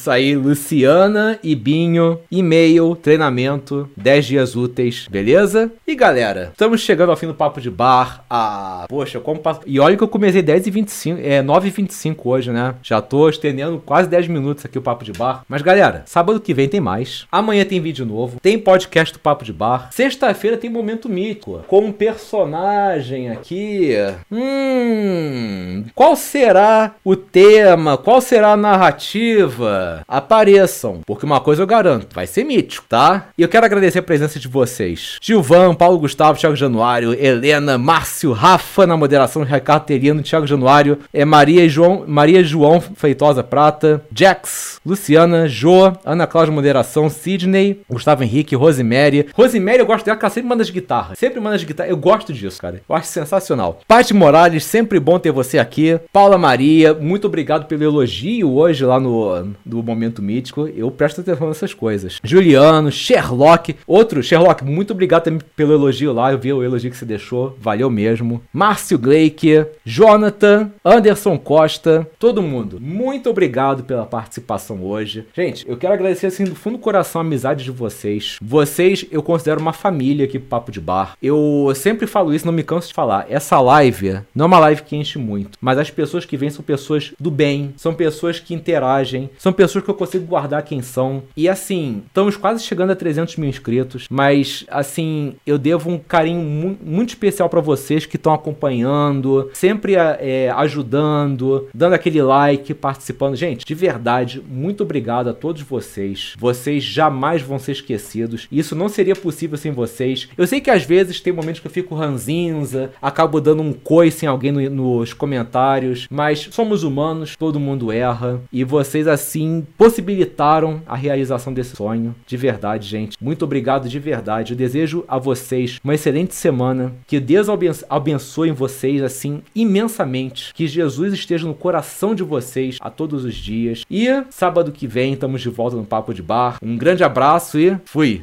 [0.00, 5.70] Isso aí, Luciana e Binho, e-mail, treinamento, 10 dias úteis, beleza?
[5.86, 8.24] E galera, estamos chegando ao fim do papo de bar.
[8.30, 9.60] Ah, poxa, como passa.
[9.66, 12.74] E olha que eu comecei 10 e 25, é 9 e 25 hoje, né?
[12.82, 15.42] Já tô estendendo quase 10 minutos aqui o papo de bar.
[15.46, 17.26] Mas galera, sábado que vem tem mais.
[17.30, 19.90] Amanhã tem vídeo novo, tem podcast do papo de bar.
[19.92, 23.90] Sexta-feira tem momento mítico com um personagem aqui.
[24.32, 27.98] Hum, qual será o tema?
[27.98, 29.89] Qual será a narrativa?
[30.06, 33.28] Apareçam, porque uma coisa eu garanto, vai ser mítico, tá?
[33.36, 35.16] E eu quero agradecer a presença de vocês.
[35.20, 41.24] Gilvan, Paulo Gustavo, Thiago Januário, Helena, Márcio, Rafa na moderação, Ricardo Terino, Thiago Januário, é
[41.24, 48.54] Maria João, Maria João Feitosa Prata, Jax, Luciana, Jo, Ana Cláudia moderação, Sidney, Gustavo Henrique,
[48.54, 49.26] Rosemary.
[49.34, 51.14] Rosemary eu gosto dela, ela sempre manda de guitarra.
[51.16, 51.88] Sempre manda de guitarra.
[51.88, 52.82] Eu gosto disso, cara.
[52.88, 53.80] Eu acho sensacional.
[53.86, 55.98] Paty Morales, sempre bom ter você aqui.
[56.12, 60.68] Paula Maria, muito obrigado pelo elogio hoje lá no, no Momento Mítico.
[60.68, 62.18] Eu presto atenção nessas coisas.
[62.22, 66.32] Juliano, Sherlock, outro, Sherlock, muito obrigado também pelo elogio lá.
[66.32, 67.56] Eu vi o elogio que você deixou.
[67.60, 68.42] Valeu mesmo.
[68.52, 72.78] Márcio Gleick, Jonathan, Anderson Costa, todo mundo.
[72.80, 75.26] Muito obrigado pela participação hoje.
[75.34, 78.36] Gente, eu quero agradecer assim do fundo do coração a amizade de vocês.
[78.40, 81.16] Vocês eu considero uma família aqui pro Papo de Bar.
[81.22, 83.26] Eu sempre falo isso, não me canso de falar.
[83.28, 86.64] Essa live não é uma live que enche muito, mas as pessoas que vêm são
[86.64, 91.22] pessoas do bem, são pessoas que interagem, são pessoas que eu consigo guardar quem são.
[91.36, 96.42] E assim, estamos quase chegando a 300 mil inscritos, mas assim, eu devo um carinho
[96.42, 103.36] mu muito especial para vocês que estão acompanhando, sempre é, ajudando, dando aquele like, participando.
[103.36, 106.34] Gente, de verdade, muito obrigado a todos vocês.
[106.38, 108.46] Vocês jamais vão ser esquecidos.
[108.50, 110.28] Isso não seria possível sem vocês.
[110.36, 114.24] Eu sei que às vezes tem momentos que eu fico ranzinza, acabo dando um coice
[114.24, 120.82] em alguém no, nos comentários, mas somos humanos, todo mundo erra e vocês assim possibilitaram
[120.86, 122.14] a realização desse sonho.
[122.26, 123.16] De verdade, gente.
[123.20, 124.52] Muito obrigado de verdade.
[124.52, 126.92] Eu desejo a vocês uma excelente semana.
[127.06, 127.48] Que Deus
[127.88, 130.52] abençoe vocês assim imensamente.
[130.54, 133.84] Que Jesus esteja no coração de vocês a todos os dias.
[133.90, 136.58] E sábado que vem estamos de volta no Papo de Bar.
[136.62, 138.22] Um grande abraço e fui!